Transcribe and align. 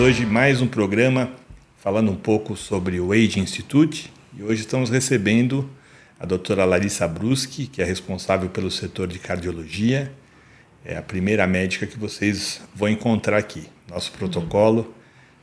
hoje 0.00 0.24
mais 0.24 0.62
um 0.62 0.66
programa 0.66 1.30
falando 1.76 2.10
um 2.10 2.16
pouco 2.16 2.56
sobre 2.56 2.98
o 2.98 3.12
Age 3.12 3.38
Institute 3.38 4.10
e 4.34 4.42
hoje 4.42 4.62
estamos 4.62 4.88
recebendo 4.88 5.68
a 6.18 6.24
doutora 6.24 6.64
Larissa 6.64 7.06
Bruschi, 7.06 7.66
que 7.66 7.82
é 7.82 7.84
responsável 7.84 8.48
pelo 8.48 8.70
setor 8.70 9.06
de 9.06 9.18
cardiologia. 9.18 10.10
É 10.82 10.96
a 10.96 11.02
primeira 11.02 11.46
médica 11.46 11.86
que 11.86 11.98
vocês 11.98 12.62
vão 12.74 12.88
encontrar 12.88 13.36
aqui. 13.36 13.64
Nosso 13.90 14.10
protocolo, 14.12 14.94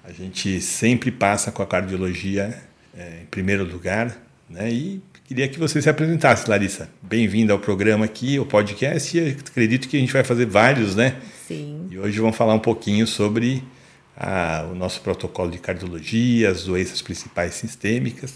a 0.03 0.11
gente 0.11 0.59
sempre 0.59 1.11
passa 1.11 1.51
com 1.51 1.61
a 1.61 1.67
cardiologia 1.67 2.59
é, 2.97 3.21
em 3.21 3.25
primeiro 3.27 3.63
lugar, 3.63 4.17
né? 4.49 4.71
E 4.71 5.03
queria 5.25 5.47
que 5.47 5.59
você 5.59 5.79
se 5.79 5.89
apresentasse, 5.89 6.49
Larissa. 6.49 6.89
Bem-vinda 6.99 7.53
ao 7.53 7.59
programa 7.59 8.05
aqui, 8.05 8.37
ao 8.37 8.45
podcast. 8.45 9.15
E 9.15 9.37
acredito 9.37 9.87
que 9.87 9.97
a 9.97 9.99
gente 9.99 10.13
vai 10.13 10.23
fazer 10.23 10.47
vários, 10.47 10.95
né? 10.95 11.17
Sim. 11.47 11.85
E 11.91 11.99
hoje 11.99 12.19
vamos 12.19 12.35
falar 12.35 12.55
um 12.55 12.59
pouquinho 12.59 13.05
sobre 13.05 13.63
a, 14.17 14.67
o 14.71 14.75
nosso 14.75 14.99
protocolo 15.01 15.51
de 15.51 15.59
cardiologia, 15.59 16.49
as 16.49 16.63
doenças 16.63 17.01
principais 17.01 17.53
sistêmicas, 17.53 18.33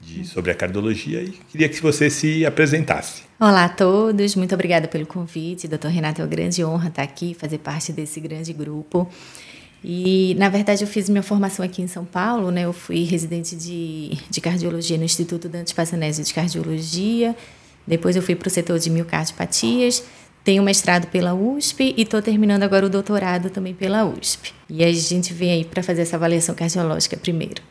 de, 0.00 0.24
sobre 0.26 0.50
a 0.50 0.54
cardiologia, 0.54 1.22
e 1.22 1.30
queria 1.50 1.68
que 1.68 1.80
você 1.80 2.10
se 2.10 2.44
apresentasse. 2.44 3.22
Olá 3.38 3.66
a 3.66 3.68
todos, 3.68 4.34
muito 4.34 4.54
obrigada 4.54 4.88
pelo 4.88 5.06
convite. 5.06 5.68
Doutor 5.68 5.90
Renato, 5.90 6.20
é 6.20 6.24
uma 6.24 6.30
grande 6.30 6.64
honra 6.64 6.88
estar 6.88 7.02
aqui, 7.02 7.34
fazer 7.34 7.58
parte 7.58 7.92
desse 7.92 8.18
grande 8.18 8.52
grupo. 8.52 9.08
E, 9.84 10.34
na 10.38 10.48
verdade, 10.48 10.82
eu 10.82 10.88
fiz 10.88 11.08
minha 11.08 11.22
formação 11.22 11.64
aqui 11.64 11.82
em 11.82 11.88
São 11.88 12.04
Paulo, 12.04 12.50
né? 12.50 12.64
Eu 12.64 12.72
fui 12.72 13.02
residente 13.02 13.56
de, 13.56 14.16
de 14.30 14.40
cardiologia 14.40 14.96
no 14.96 15.04
Instituto 15.04 15.48
Dante 15.48 15.74
Passanese 15.74 16.22
de 16.22 16.32
Cardiologia. 16.32 17.34
Depois 17.84 18.14
eu 18.14 18.22
fui 18.22 18.36
para 18.36 18.46
o 18.46 18.50
setor 18.50 18.78
de 18.78 18.88
miocardiopatias 18.90 20.04
tenho 20.44 20.62
mestrado 20.62 21.06
pela 21.08 21.34
USP 21.34 21.94
e 21.96 22.02
estou 22.02 22.20
terminando 22.20 22.62
agora 22.62 22.86
o 22.86 22.90
doutorado 22.90 23.50
também 23.50 23.74
pela 23.74 24.04
USP. 24.04 24.52
E 24.68 24.84
a 24.84 24.92
gente 24.92 25.32
vem 25.32 25.52
aí 25.52 25.64
para 25.64 25.82
fazer 25.82 26.02
essa 26.02 26.16
avaliação 26.16 26.54
cardiológica 26.54 27.16
primeiro. 27.16 27.62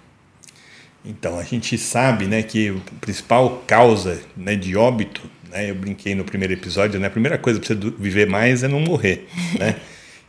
Então, 1.04 1.40
a 1.40 1.44
gente 1.44 1.78
sabe 1.78 2.26
né, 2.28 2.44
que 2.44 2.70
a 2.70 3.00
principal 3.02 3.64
causa 3.66 4.22
né, 4.38 4.56
de 4.56 4.76
óbito, 4.76 5.22
né, 5.50 5.72
eu 5.72 5.76
brinquei 5.76 6.14
no 6.14 6.24
primeiro 6.24 6.54
episódio, 6.54 7.00
né, 7.00 7.08
a 7.08 7.12
primeira 7.12 7.38
coisa 7.38 7.60
para 7.60 7.68
você 7.68 7.92
viver 7.98 8.28
mais 8.28 8.64
é 8.64 8.68
não 8.68 8.80
morrer. 8.80 9.28
Né? 9.58 9.76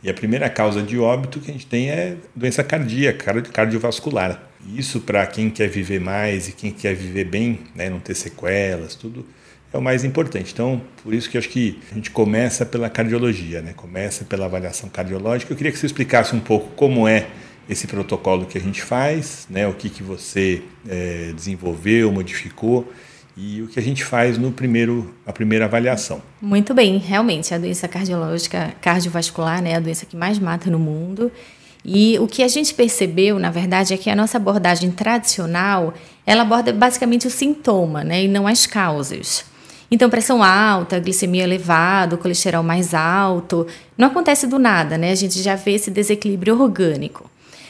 e 0.03 0.09
a 0.09 0.13
primeira 0.13 0.49
causa 0.49 0.81
de 0.81 0.99
óbito 0.99 1.39
que 1.39 1.49
a 1.49 1.53
gente 1.53 1.65
tem 1.65 1.89
é 1.89 2.17
doença 2.35 2.61
cardíaca, 2.61 3.41
cardiovascular. 3.41 4.49
Isso 4.75 4.99
para 4.99 5.25
quem 5.25 5.49
quer 5.49 5.69
viver 5.69 6.01
mais 6.01 6.49
e 6.49 6.51
quem 6.51 6.71
quer 6.71 6.93
viver 6.93 7.23
bem, 7.23 7.59
né, 7.73 7.89
não 7.89 8.01
ter 8.01 8.13
sequelas, 8.13 8.95
tudo 8.95 9.25
é 9.73 9.77
o 9.77 9.81
mais 9.81 10.03
importante. 10.03 10.53
Então, 10.53 10.79
por 11.03 11.13
isso 11.13 11.29
que 11.29 11.35
eu 11.35 11.39
acho 11.39 11.49
que 11.49 11.79
a 11.91 11.95
gente 11.95 12.11
começa 12.11 12.65
pela 12.65 12.89
cardiologia, 12.89 13.61
né? 13.61 13.73
começa 13.75 14.23
pela 14.23 14.45
avaliação 14.45 14.87
cardiológica. 14.87 15.51
Eu 15.51 15.57
queria 15.57 15.71
que 15.71 15.79
você 15.79 15.87
explicasse 15.87 16.35
um 16.35 16.39
pouco 16.39 16.69
como 16.75 17.07
é 17.07 17.27
esse 17.67 17.87
protocolo 17.87 18.45
que 18.45 18.57
a 18.57 18.61
gente 18.61 18.83
faz, 18.83 19.47
né? 19.49 19.67
o 19.67 19.73
que, 19.73 19.89
que 19.89 20.03
você 20.03 20.61
é, 20.87 21.31
desenvolveu, 21.35 22.11
modificou 22.11 22.93
e 23.35 23.63
o 23.63 23.67
que 23.67 23.79
a 23.79 23.81
gente 23.81 24.05
faz 24.05 24.37
no 24.37 24.51
primeiro 24.51 25.11
a 25.25 25.33
primeira 25.33 25.65
avaliação. 25.65 26.21
Muito 26.39 26.71
bem, 26.75 26.97
realmente 26.99 27.51
a 27.51 27.57
doença 27.57 27.87
cardiológica 27.87 28.75
cardiovascular 28.79 29.59
né, 29.59 29.71
é 29.71 29.75
a 29.75 29.79
doença 29.79 30.05
que 30.05 30.15
mais 30.15 30.37
mata 30.37 30.69
no 30.69 30.77
mundo. 30.77 31.31
E 31.83 32.17
o 32.19 32.27
que 32.27 32.43
a 32.43 32.47
gente 32.47 32.73
percebeu, 32.75 33.39
na 33.39 33.49
verdade, 33.49 33.93
é 33.93 33.97
que 33.97 34.09
a 34.09 34.15
nossa 34.15 34.37
abordagem 34.37 34.91
tradicional, 34.91 35.93
ela 36.25 36.43
aborda 36.43 36.71
basicamente 36.71 37.27
o 37.27 37.31
sintoma, 37.31 38.03
né, 38.03 38.23
e 38.23 38.27
não 38.27 38.47
as 38.47 38.67
causas. 38.67 39.51
Então, 39.93 40.09
pressão 40.09 40.41
alta, 40.41 40.99
glicemia 40.99 41.43
elevada, 41.43 42.17
colesterol 42.17 42.63
mais 42.63 42.95
alto, 42.95 43.67
não 43.95 44.07
acontece 44.07 44.47
do 44.47 44.57
nada, 44.57 44.97
né? 44.97 45.11
A 45.11 45.15
gente 45.15 45.39
já 45.39 45.53
vê 45.53 45.73
esse 45.73 45.91
desequilíbrio 45.91 46.59
orgânico. 46.59 47.29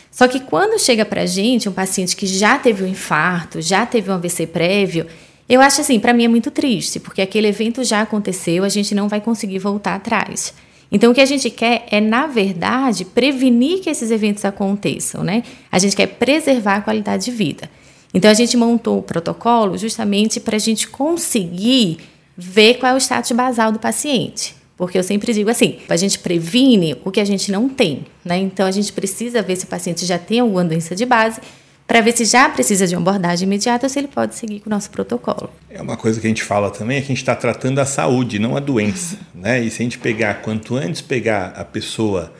Só 0.09 0.25
que 0.29 0.39
quando 0.39 0.79
chega 0.79 1.03
para 1.03 1.23
a 1.23 1.25
gente 1.25 1.67
um 1.67 1.73
paciente 1.73 2.15
que 2.15 2.25
já 2.25 2.57
teve 2.57 2.81
um 2.81 2.87
infarto, 2.87 3.61
já 3.61 3.85
teve 3.85 4.09
um 4.09 4.13
AVC 4.13 4.47
prévio, 4.47 5.05
eu 5.49 5.59
acho 5.59 5.81
assim, 5.81 5.99
para 5.99 6.13
mim 6.13 6.23
é 6.23 6.29
muito 6.29 6.49
triste, 6.49 6.97
porque 6.97 7.21
aquele 7.21 7.47
evento 7.49 7.83
já 7.83 7.99
aconteceu, 7.99 8.63
a 8.63 8.69
gente 8.69 8.95
não 8.95 9.09
vai 9.09 9.19
conseguir 9.19 9.59
voltar 9.59 9.95
atrás. 9.95 10.53
Então, 10.89 11.11
o 11.11 11.13
que 11.13 11.19
a 11.19 11.25
gente 11.25 11.49
quer 11.49 11.85
é, 11.91 11.99
na 11.99 12.25
verdade, 12.25 13.03
prevenir 13.03 13.81
que 13.81 13.89
esses 13.89 14.11
eventos 14.11 14.45
aconteçam, 14.45 15.25
né? 15.25 15.43
A 15.69 15.77
gente 15.77 15.93
quer 15.93 16.07
preservar 16.07 16.75
a 16.75 16.81
qualidade 16.81 17.25
de 17.25 17.31
vida. 17.31 17.69
Então, 18.13 18.31
a 18.31 18.33
gente 18.33 18.55
montou 18.55 18.99
o 18.99 19.03
protocolo 19.03 19.77
justamente 19.77 20.39
para 20.39 20.55
a 20.55 20.59
gente 20.59 20.87
conseguir 20.87 22.12
ver 22.37 22.75
qual 22.75 22.93
é 22.93 22.95
o 22.95 22.97
status 22.97 23.31
basal 23.31 23.71
do 23.71 23.79
paciente. 23.79 24.55
Porque 24.75 24.97
eu 24.97 25.03
sempre 25.03 25.31
digo 25.33 25.49
assim, 25.49 25.79
a 25.87 25.95
gente 25.95 26.19
previne 26.19 26.97
o 27.05 27.11
que 27.11 27.19
a 27.19 27.25
gente 27.25 27.51
não 27.51 27.69
tem, 27.69 28.05
né? 28.25 28.37
Então 28.37 28.65
a 28.65 28.71
gente 28.71 28.91
precisa 28.91 29.41
ver 29.41 29.55
se 29.55 29.65
o 29.65 29.67
paciente 29.67 30.05
já 30.05 30.17
tem 30.17 30.39
alguma 30.39 30.65
doença 30.65 30.95
de 30.95 31.05
base 31.05 31.39
para 31.85 32.01
ver 32.01 32.15
se 32.15 32.25
já 32.25 32.49
precisa 32.49 32.87
de 32.87 32.95
uma 32.95 33.01
abordagem 33.01 33.45
imediata 33.45 33.85
ou 33.85 33.89
se 33.89 33.99
ele 33.99 34.07
pode 34.07 34.35
seguir 34.35 34.61
com 34.61 34.67
o 34.67 34.71
nosso 34.71 34.89
protocolo. 34.89 35.49
É 35.69 35.81
uma 35.81 35.97
coisa 35.97 36.19
que 36.19 36.25
a 36.25 36.29
gente 36.29 36.43
fala 36.43 36.71
também 36.71 36.97
é 36.97 37.01
que 37.01 37.05
a 37.05 37.09
gente 37.09 37.17
está 37.17 37.35
tratando 37.35 37.79
a 37.79 37.85
saúde, 37.85 38.39
não 38.39 38.57
a 38.57 38.59
doença, 38.59 39.17
né? 39.35 39.61
E 39.61 39.69
se 39.69 39.81
a 39.81 39.83
gente 39.83 39.99
pegar 39.99 40.35
quanto 40.41 40.75
antes 40.75 41.01
pegar 41.01 41.53
a 41.55 41.63
pessoa 41.63 42.33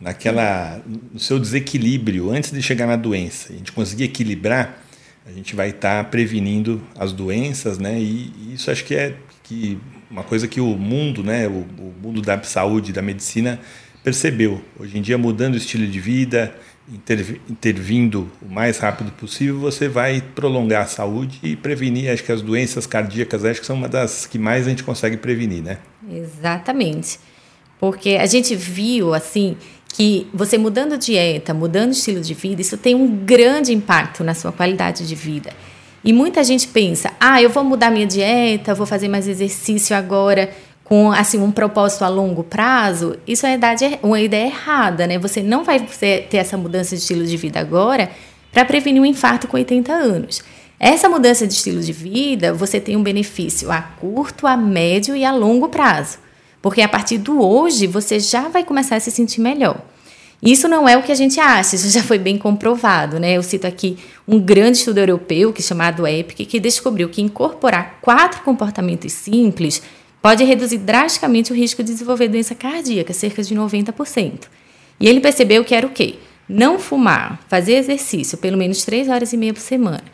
naquela 0.00 0.80
no 1.12 1.18
seu 1.18 1.38
desequilíbrio 1.38 2.30
antes 2.30 2.52
de 2.52 2.62
chegar 2.62 2.86
na 2.86 2.96
doença, 2.96 3.52
a 3.52 3.56
gente 3.56 3.72
conseguir 3.72 4.04
equilibrar, 4.04 4.84
a 5.26 5.32
gente 5.32 5.56
vai 5.56 5.70
estar 5.70 6.04
tá 6.04 6.10
prevenindo 6.10 6.82
as 6.98 7.12
doenças, 7.12 7.78
né? 7.78 7.98
E, 7.98 8.32
e 8.36 8.54
isso 8.54 8.70
acho 8.70 8.84
que 8.84 8.94
é 8.94 9.14
que 9.48 9.78
uma 10.10 10.22
coisa 10.22 10.46
que 10.46 10.60
o 10.60 10.76
mundo, 10.76 11.22
né, 11.22 11.48
o, 11.48 11.66
o 11.78 11.94
mundo 12.02 12.20
da 12.20 12.40
saúde, 12.42 12.92
da 12.92 13.00
medicina 13.00 13.58
percebeu. 14.04 14.62
Hoje 14.78 14.98
em 14.98 15.02
dia, 15.02 15.16
mudando 15.16 15.54
o 15.54 15.56
estilo 15.56 15.86
de 15.86 15.98
vida, 15.98 16.54
intervindo 17.48 18.30
o 18.40 18.48
mais 18.50 18.78
rápido 18.78 19.10
possível, 19.12 19.58
você 19.58 19.88
vai 19.88 20.22
prolongar 20.34 20.82
a 20.82 20.86
saúde 20.86 21.38
e 21.42 21.56
prevenir, 21.56 22.10
acho 22.10 22.24
que 22.24 22.32
as 22.32 22.42
doenças 22.42 22.86
cardíacas, 22.86 23.44
acho 23.44 23.60
que 23.60 23.66
são 23.66 23.76
uma 23.76 23.88
das 23.88 24.26
que 24.26 24.38
mais 24.38 24.66
a 24.66 24.70
gente 24.70 24.84
consegue 24.84 25.16
prevenir, 25.16 25.62
né? 25.62 25.78
Exatamente. 26.10 27.18
Porque 27.78 28.18
a 28.20 28.26
gente 28.26 28.54
viu, 28.54 29.14
assim, 29.14 29.56
que 29.94 30.26
você 30.32 30.58
mudando 30.58 30.98
dieta, 30.98 31.54
mudando 31.54 31.92
estilo 31.92 32.20
de 32.20 32.34
vida, 32.34 32.60
isso 32.60 32.76
tem 32.76 32.94
um 32.94 33.24
grande 33.24 33.72
impacto 33.72 34.24
na 34.24 34.34
sua 34.34 34.52
qualidade 34.52 35.06
de 35.06 35.14
vida. 35.14 35.50
E 36.08 36.12
muita 36.14 36.42
gente 36.42 36.66
pensa: 36.66 37.12
ah, 37.20 37.42
eu 37.42 37.50
vou 37.50 37.62
mudar 37.62 37.90
minha 37.90 38.06
dieta, 38.06 38.74
vou 38.74 38.86
fazer 38.86 39.08
mais 39.08 39.28
exercício 39.28 39.94
agora 39.94 40.50
com 40.82 41.12
assim 41.12 41.38
um 41.38 41.50
propósito 41.50 42.02
a 42.02 42.08
longo 42.08 42.42
prazo. 42.42 43.18
Isso 43.26 43.46
é 43.46 43.58
uma 44.02 44.18
ideia 44.18 44.46
errada, 44.46 45.06
né? 45.06 45.18
Você 45.18 45.42
não 45.42 45.64
vai 45.64 45.80
ter 45.80 46.38
essa 46.38 46.56
mudança 46.56 46.96
de 46.96 47.02
estilo 47.02 47.26
de 47.26 47.36
vida 47.36 47.60
agora 47.60 48.10
para 48.50 48.64
prevenir 48.64 49.02
um 49.02 49.04
infarto 49.04 49.46
com 49.46 49.58
80 49.58 49.92
anos. 49.92 50.42
Essa 50.80 51.10
mudança 51.10 51.46
de 51.46 51.52
estilo 51.52 51.82
de 51.82 51.92
vida, 51.92 52.54
você 52.54 52.80
tem 52.80 52.96
um 52.96 53.02
benefício 53.02 53.70
a 53.70 53.82
curto, 53.82 54.46
a 54.46 54.56
médio 54.56 55.14
e 55.14 55.26
a 55.26 55.30
longo 55.30 55.68
prazo. 55.68 56.16
Porque 56.62 56.80
a 56.80 56.88
partir 56.88 57.18
do 57.18 57.38
hoje, 57.38 57.86
você 57.86 58.18
já 58.18 58.48
vai 58.48 58.64
começar 58.64 58.96
a 58.96 59.00
se 59.00 59.10
sentir 59.10 59.42
melhor. 59.42 59.76
Isso 60.42 60.68
não 60.68 60.88
é 60.88 60.96
o 60.96 61.02
que 61.02 61.10
a 61.10 61.16
gente 61.16 61.40
acha, 61.40 61.74
isso 61.74 61.90
já 61.90 62.02
foi 62.02 62.18
bem 62.18 62.38
comprovado, 62.38 63.18
né? 63.18 63.36
Eu 63.36 63.42
cito 63.42 63.66
aqui 63.66 63.98
um 64.26 64.38
grande 64.38 64.78
estudo 64.78 64.98
europeu, 64.98 65.52
que 65.52 65.60
é 65.60 65.64
chamado 65.64 66.06
EPIC, 66.06 66.46
que 66.46 66.60
descobriu 66.60 67.08
que 67.08 67.20
incorporar 67.20 67.98
quatro 68.00 68.42
comportamentos 68.42 69.12
simples 69.12 69.82
pode 70.22 70.44
reduzir 70.44 70.78
drasticamente 70.78 71.52
o 71.52 71.56
risco 71.56 71.82
de 71.82 71.92
desenvolver 71.92 72.28
doença 72.28 72.54
cardíaca, 72.54 73.12
cerca 73.12 73.42
de 73.42 73.54
90%. 73.54 74.44
E 75.00 75.08
ele 75.08 75.20
percebeu 75.20 75.64
que 75.64 75.74
era 75.74 75.86
o 75.86 75.90
quê? 75.90 76.16
Não 76.48 76.78
fumar, 76.78 77.40
fazer 77.48 77.74
exercício 77.74 78.38
pelo 78.38 78.56
menos 78.56 78.84
três 78.84 79.08
horas 79.08 79.32
e 79.32 79.36
meia 79.36 79.52
por 79.52 79.60
semana, 79.60 80.04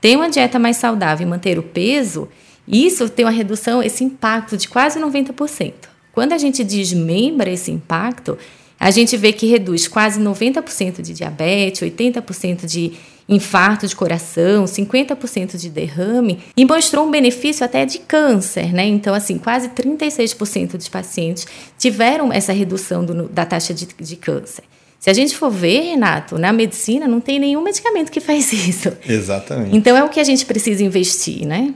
ter 0.00 0.16
uma 0.16 0.28
dieta 0.28 0.58
mais 0.58 0.76
saudável 0.76 1.26
e 1.26 1.30
manter 1.30 1.58
o 1.58 1.62
peso, 1.62 2.28
isso 2.68 3.08
tem 3.08 3.24
uma 3.24 3.32
redução, 3.32 3.82
esse 3.82 4.04
impacto 4.04 4.56
de 4.56 4.68
quase 4.68 5.00
90%. 5.00 5.72
Quando 6.12 6.32
a 6.32 6.38
gente 6.38 6.62
desmembra 6.62 7.50
esse 7.50 7.70
impacto, 7.70 8.36
a 8.80 8.90
gente 8.90 9.14
vê 9.14 9.30
que 9.30 9.46
reduz 9.46 9.86
quase 9.86 10.18
90% 10.18 11.02
de 11.02 11.12
diabetes, 11.12 11.82
80% 11.82 12.64
de 12.64 12.92
infarto 13.28 13.86
de 13.86 13.94
coração, 13.94 14.64
50% 14.64 15.58
de 15.58 15.68
derrame 15.68 16.40
e 16.56 16.64
mostrou 16.64 17.06
um 17.06 17.10
benefício 17.10 17.64
até 17.64 17.84
de 17.84 17.98
câncer, 17.98 18.72
né? 18.72 18.86
Então, 18.86 19.14
assim, 19.14 19.36
quase 19.36 19.68
36% 19.68 20.78
dos 20.78 20.88
pacientes 20.88 21.46
tiveram 21.78 22.32
essa 22.32 22.54
redução 22.54 23.04
do, 23.04 23.28
da 23.28 23.44
taxa 23.44 23.74
de, 23.74 23.86
de 23.86 24.16
câncer. 24.16 24.64
Se 24.98 25.10
a 25.10 25.12
gente 25.12 25.36
for 25.36 25.50
ver, 25.50 25.82
Renato, 25.82 26.38
na 26.38 26.52
medicina 26.52 27.06
não 27.06 27.20
tem 27.20 27.38
nenhum 27.38 27.62
medicamento 27.62 28.10
que 28.10 28.18
faz 28.20 28.50
isso. 28.66 28.92
Exatamente. 29.06 29.76
Então 29.76 29.94
é 29.94 30.02
o 30.02 30.08
que 30.08 30.18
a 30.18 30.24
gente 30.24 30.44
precisa 30.46 30.82
investir, 30.82 31.46
né? 31.46 31.74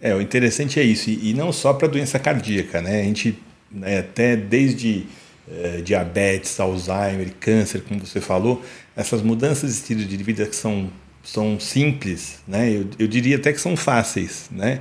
É, 0.00 0.14
o 0.14 0.20
interessante 0.20 0.78
é 0.78 0.82
isso, 0.82 1.08
e, 1.08 1.30
e 1.30 1.34
não 1.34 1.50
só 1.50 1.72
para 1.72 1.88
doença 1.88 2.18
cardíaca, 2.18 2.82
né? 2.82 3.00
A 3.00 3.04
gente, 3.04 3.38
né, 3.72 4.00
até 4.00 4.36
desde 4.36 5.06
é, 5.50 5.80
diabetes, 5.80 6.58
Alzheimer, 6.58 7.32
câncer, 7.38 7.82
como 7.82 8.00
você 8.00 8.20
falou, 8.20 8.62
essas 8.96 9.22
mudanças 9.22 9.70
de 9.70 9.76
estilo 9.76 10.04
de 10.04 10.16
vida 10.16 10.46
que 10.46 10.56
são, 10.56 10.90
são 11.22 11.58
simples, 11.60 12.38
né? 12.46 12.70
eu, 12.70 12.86
eu 12.98 13.06
diria 13.06 13.36
até 13.36 13.52
que 13.52 13.60
são 13.60 13.76
fáceis. 13.76 14.48
Né? 14.50 14.80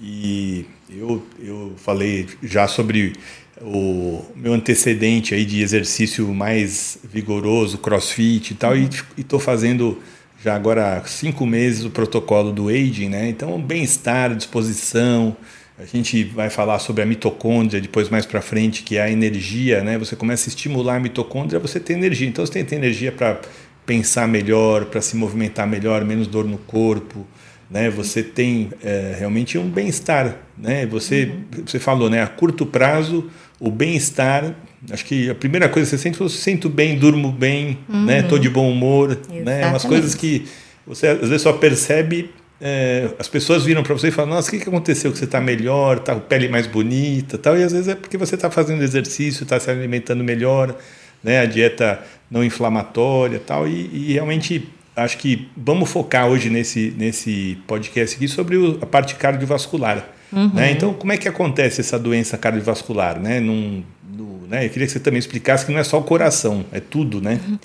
E 0.00 0.64
eu, 0.88 1.22
eu 1.42 1.74
falei 1.76 2.26
já 2.42 2.66
sobre 2.68 3.14
o 3.60 4.22
meu 4.36 4.52
antecedente 4.52 5.34
aí 5.34 5.44
de 5.44 5.60
exercício 5.60 6.26
mais 6.28 6.98
vigoroso, 7.04 7.78
crossfit 7.78 8.52
e 8.52 8.54
tal, 8.54 8.76
e 8.76 8.88
estou 9.16 9.40
fazendo 9.40 9.98
já 10.42 10.54
agora 10.54 10.98
há 10.98 11.04
cinco 11.04 11.44
meses 11.44 11.84
o 11.84 11.90
protocolo 11.90 12.52
do 12.52 12.68
aging, 12.68 13.08
né? 13.08 13.28
Então, 13.28 13.60
bem-estar, 13.60 14.34
disposição. 14.36 15.36
A 15.78 15.84
gente 15.84 16.24
vai 16.24 16.50
falar 16.50 16.80
sobre 16.80 17.02
a 17.02 17.06
mitocôndria 17.06 17.80
depois 17.80 18.08
mais 18.08 18.26
para 18.26 18.40
frente, 18.40 18.82
que 18.82 18.96
é 18.96 19.02
a 19.02 19.10
energia, 19.10 19.82
né? 19.84 19.96
Você 19.96 20.16
começa 20.16 20.48
a 20.48 20.50
estimular 20.50 20.96
a 20.96 21.00
mitocôndria, 21.00 21.60
você 21.60 21.78
tem 21.78 21.96
energia. 21.96 22.26
Então, 22.26 22.44
você 22.44 22.52
tem, 22.52 22.64
tem 22.64 22.78
energia 22.78 23.12
para 23.12 23.40
pensar 23.86 24.26
melhor, 24.26 24.86
para 24.86 25.00
se 25.00 25.16
movimentar 25.16 25.68
melhor, 25.68 26.04
menos 26.04 26.26
dor 26.26 26.44
no 26.44 26.58
corpo, 26.58 27.24
né? 27.70 27.88
Você 27.90 28.24
tem 28.24 28.70
é, 28.82 29.14
realmente 29.18 29.56
um 29.56 29.68
bem-estar, 29.68 30.38
né? 30.56 30.84
Você 30.86 31.32
uhum. 31.56 31.62
você 31.64 31.78
falou, 31.78 32.10
né? 32.10 32.22
A 32.22 32.26
curto 32.26 32.66
prazo, 32.66 33.30
o 33.60 33.70
bem-estar. 33.70 34.56
Acho 34.90 35.04
que 35.04 35.30
a 35.30 35.34
primeira 35.34 35.68
coisa 35.68 35.88
que 35.88 35.96
você 35.96 36.02
sente, 36.02 36.20
eu 36.20 36.28
sinto 36.28 36.68
bem, 36.68 36.98
durmo 36.98 37.30
bem, 37.30 37.78
uhum. 37.88 38.04
né? 38.04 38.22
Tô 38.22 38.36
de 38.36 38.50
bom 38.50 38.68
humor, 38.68 39.12
Exatamente. 39.12 39.44
né? 39.44 39.66
Umas 39.66 39.84
coisas 39.84 40.14
que 40.14 40.44
você 40.84 41.06
às 41.06 41.28
vezes 41.28 41.42
só 41.42 41.52
percebe. 41.52 42.30
É, 42.60 43.10
as 43.18 43.28
pessoas 43.28 43.64
viram 43.64 43.82
para 43.82 43.94
você 43.94 44.08
e 44.08 44.10
falam: 44.10 44.34
Nossa, 44.34 44.48
o 44.48 44.50
que, 44.50 44.58
que 44.58 44.68
aconteceu? 44.68 45.12
Que 45.12 45.18
você 45.18 45.24
está 45.24 45.40
melhor, 45.40 46.00
tá 46.00 46.14
com 46.14 46.20
pele 46.20 46.48
mais 46.48 46.66
bonita, 46.66 47.38
tal. 47.38 47.56
E 47.56 47.62
às 47.62 47.72
vezes 47.72 47.88
é 47.88 47.94
porque 47.94 48.16
você 48.16 48.34
está 48.34 48.50
fazendo 48.50 48.82
exercício, 48.82 49.44
está 49.44 49.60
se 49.60 49.70
alimentando 49.70 50.24
melhor, 50.24 50.74
né? 51.22 51.40
A 51.40 51.46
dieta 51.46 52.00
não 52.30 52.42
inflamatória, 52.42 53.40
tal. 53.44 53.68
E, 53.68 53.90
e 53.92 54.12
realmente 54.12 54.68
acho 54.96 55.18
que 55.18 55.48
vamos 55.56 55.90
focar 55.90 56.26
hoje 56.26 56.50
nesse, 56.50 56.92
nesse 56.96 57.58
podcast 57.66 58.16
aqui 58.16 58.26
sobre 58.26 58.56
o, 58.56 58.78
a 58.82 58.86
parte 58.86 59.14
cardiovascular. 59.14 60.08
Uhum. 60.32 60.52
Né? 60.52 60.72
Então, 60.72 60.92
como 60.92 61.12
é 61.12 61.16
que 61.16 61.28
acontece 61.28 61.80
essa 61.80 61.98
doença 61.98 62.36
cardiovascular? 62.36 63.18
Né? 63.20 63.40
Num, 63.40 63.82
no, 64.12 64.46
né? 64.48 64.66
Eu 64.66 64.70
queria 64.70 64.86
que 64.86 64.92
você 64.92 65.00
também 65.00 65.18
explicasse 65.18 65.64
que 65.64 65.72
não 65.72 65.78
é 65.78 65.84
só 65.84 65.98
o 65.98 66.02
coração, 66.02 66.64
é 66.72 66.80
tudo, 66.80 67.20
né? 67.20 67.40
Uhum. 67.48 67.58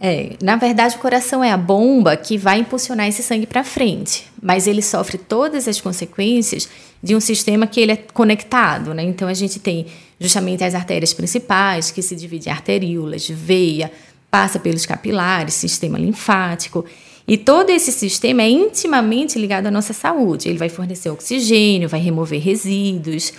É, 0.00 0.36
na 0.40 0.56
verdade, 0.56 0.96
o 0.96 0.98
coração 1.00 1.42
é 1.42 1.50
a 1.50 1.56
bomba 1.56 2.16
que 2.16 2.38
vai 2.38 2.60
impulsionar 2.60 3.08
esse 3.08 3.22
sangue 3.22 3.46
para 3.46 3.64
frente, 3.64 4.26
mas 4.40 4.66
ele 4.66 4.80
sofre 4.80 5.18
todas 5.18 5.66
as 5.66 5.80
consequências 5.80 6.68
de 7.02 7.16
um 7.16 7.20
sistema 7.20 7.66
que 7.66 7.80
ele 7.80 7.92
é 7.92 7.96
conectado, 7.96 8.94
né? 8.94 9.02
Então 9.02 9.26
a 9.26 9.34
gente 9.34 9.58
tem 9.58 9.86
justamente 10.20 10.62
as 10.62 10.74
artérias 10.74 11.12
principais 11.12 11.90
que 11.90 12.02
se 12.02 12.14
dividem 12.14 12.52
em 12.52 12.54
arteríolas, 12.54 13.28
veia, 13.28 13.90
passa 14.30 14.58
pelos 14.58 14.86
capilares, 14.86 15.54
sistema 15.54 15.98
linfático. 15.98 16.84
E 17.26 17.36
todo 17.36 17.70
esse 17.70 17.92
sistema 17.92 18.42
é 18.42 18.48
intimamente 18.48 19.38
ligado 19.38 19.66
à 19.66 19.70
nossa 19.70 19.92
saúde. 19.92 20.48
Ele 20.48 20.58
vai 20.58 20.68
fornecer 20.68 21.10
oxigênio, 21.10 21.88
vai 21.88 22.00
remover 22.00 22.40
resíduos. 22.40 23.32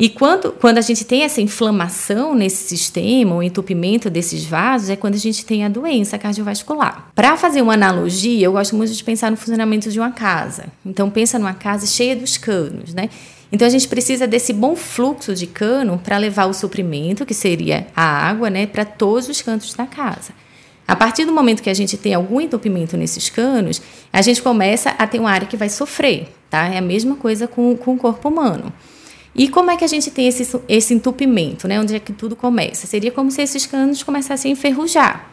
E 0.00 0.08
quando, 0.08 0.52
quando 0.52 0.78
a 0.78 0.80
gente 0.80 1.04
tem 1.04 1.24
essa 1.24 1.42
inflamação 1.42 2.34
nesse 2.34 2.66
sistema, 2.66 3.34
o 3.34 3.42
entupimento 3.42 4.08
desses 4.08 4.46
vasos, 4.46 4.88
é 4.88 4.96
quando 4.96 5.14
a 5.14 5.18
gente 5.18 5.44
tem 5.44 5.62
a 5.62 5.68
doença 5.68 6.16
cardiovascular. 6.16 7.10
Para 7.14 7.36
fazer 7.36 7.60
uma 7.60 7.74
analogia, 7.74 8.46
eu 8.46 8.52
gosto 8.52 8.74
muito 8.74 8.94
de 8.94 9.04
pensar 9.04 9.30
no 9.30 9.36
funcionamento 9.36 9.90
de 9.90 10.00
uma 10.00 10.10
casa. 10.10 10.68
Então, 10.86 11.10
pensa 11.10 11.38
numa 11.38 11.52
casa 11.52 11.86
cheia 11.86 12.16
dos 12.16 12.38
canos, 12.38 12.94
né? 12.94 13.10
Então 13.52 13.66
a 13.66 13.70
gente 13.70 13.86
precisa 13.88 14.26
desse 14.26 14.54
bom 14.54 14.74
fluxo 14.74 15.34
de 15.34 15.46
cano 15.46 16.00
para 16.02 16.16
levar 16.16 16.46
o 16.46 16.54
suprimento, 16.54 17.26
que 17.26 17.34
seria 17.34 17.86
a 17.94 18.02
água, 18.02 18.48
né, 18.48 18.64
para 18.64 18.86
todos 18.86 19.28
os 19.28 19.42
cantos 19.42 19.74
da 19.74 19.84
casa. 19.86 20.32
A 20.86 20.96
partir 20.96 21.24
do 21.24 21.32
momento 21.32 21.62
que 21.62 21.68
a 21.68 21.74
gente 21.74 21.96
tem 21.98 22.14
algum 22.14 22.40
entupimento 22.40 22.96
nesses 22.96 23.28
canos, 23.28 23.82
a 24.12 24.22
gente 24.22 24.40
começa 24.40 24.90
a 24.90 25.06
ter 25.06 25.18
uma 25.18 25.30
área 25.30 25.46
que 25.46 25.56
vai 25.56 25.68
sofrer, 25.68 26.28
tá? 26.48 26.68
É 26.68 26.78
a 26.78 26.82
mesma 26.82 27.16
coisa 27.16 27.46
com, 27.46 27.76
com 27.76 27.94
o 27.94 27.98
corpo 27.98 28.28
humano. 28.28 28.72
E 29.34 29.48
como 29.48 29.70
é 29.70 29.76
que 29.76 29.84
a 29.84 29.88
gente 29.88 30.10
tem 30.10 30.26
esse, 30.26 30.58
esse 30.68 30.94
entupimento, 30.94 31.68
né? 31.68 31.80
Onde 31.80 31.94
é 31.94 32.00
que 32.00 32.12
tudo 32.12 32.34
começa? 32.34 32.86
Seria 32.86 33.10
como 33.10 33.30
se 33.30 33.42
esses 33.42 33.66
canos 33.66 34.02
começassem 34.02 34.50
a 34.50 34.52
enferrujar. 34.52 35.30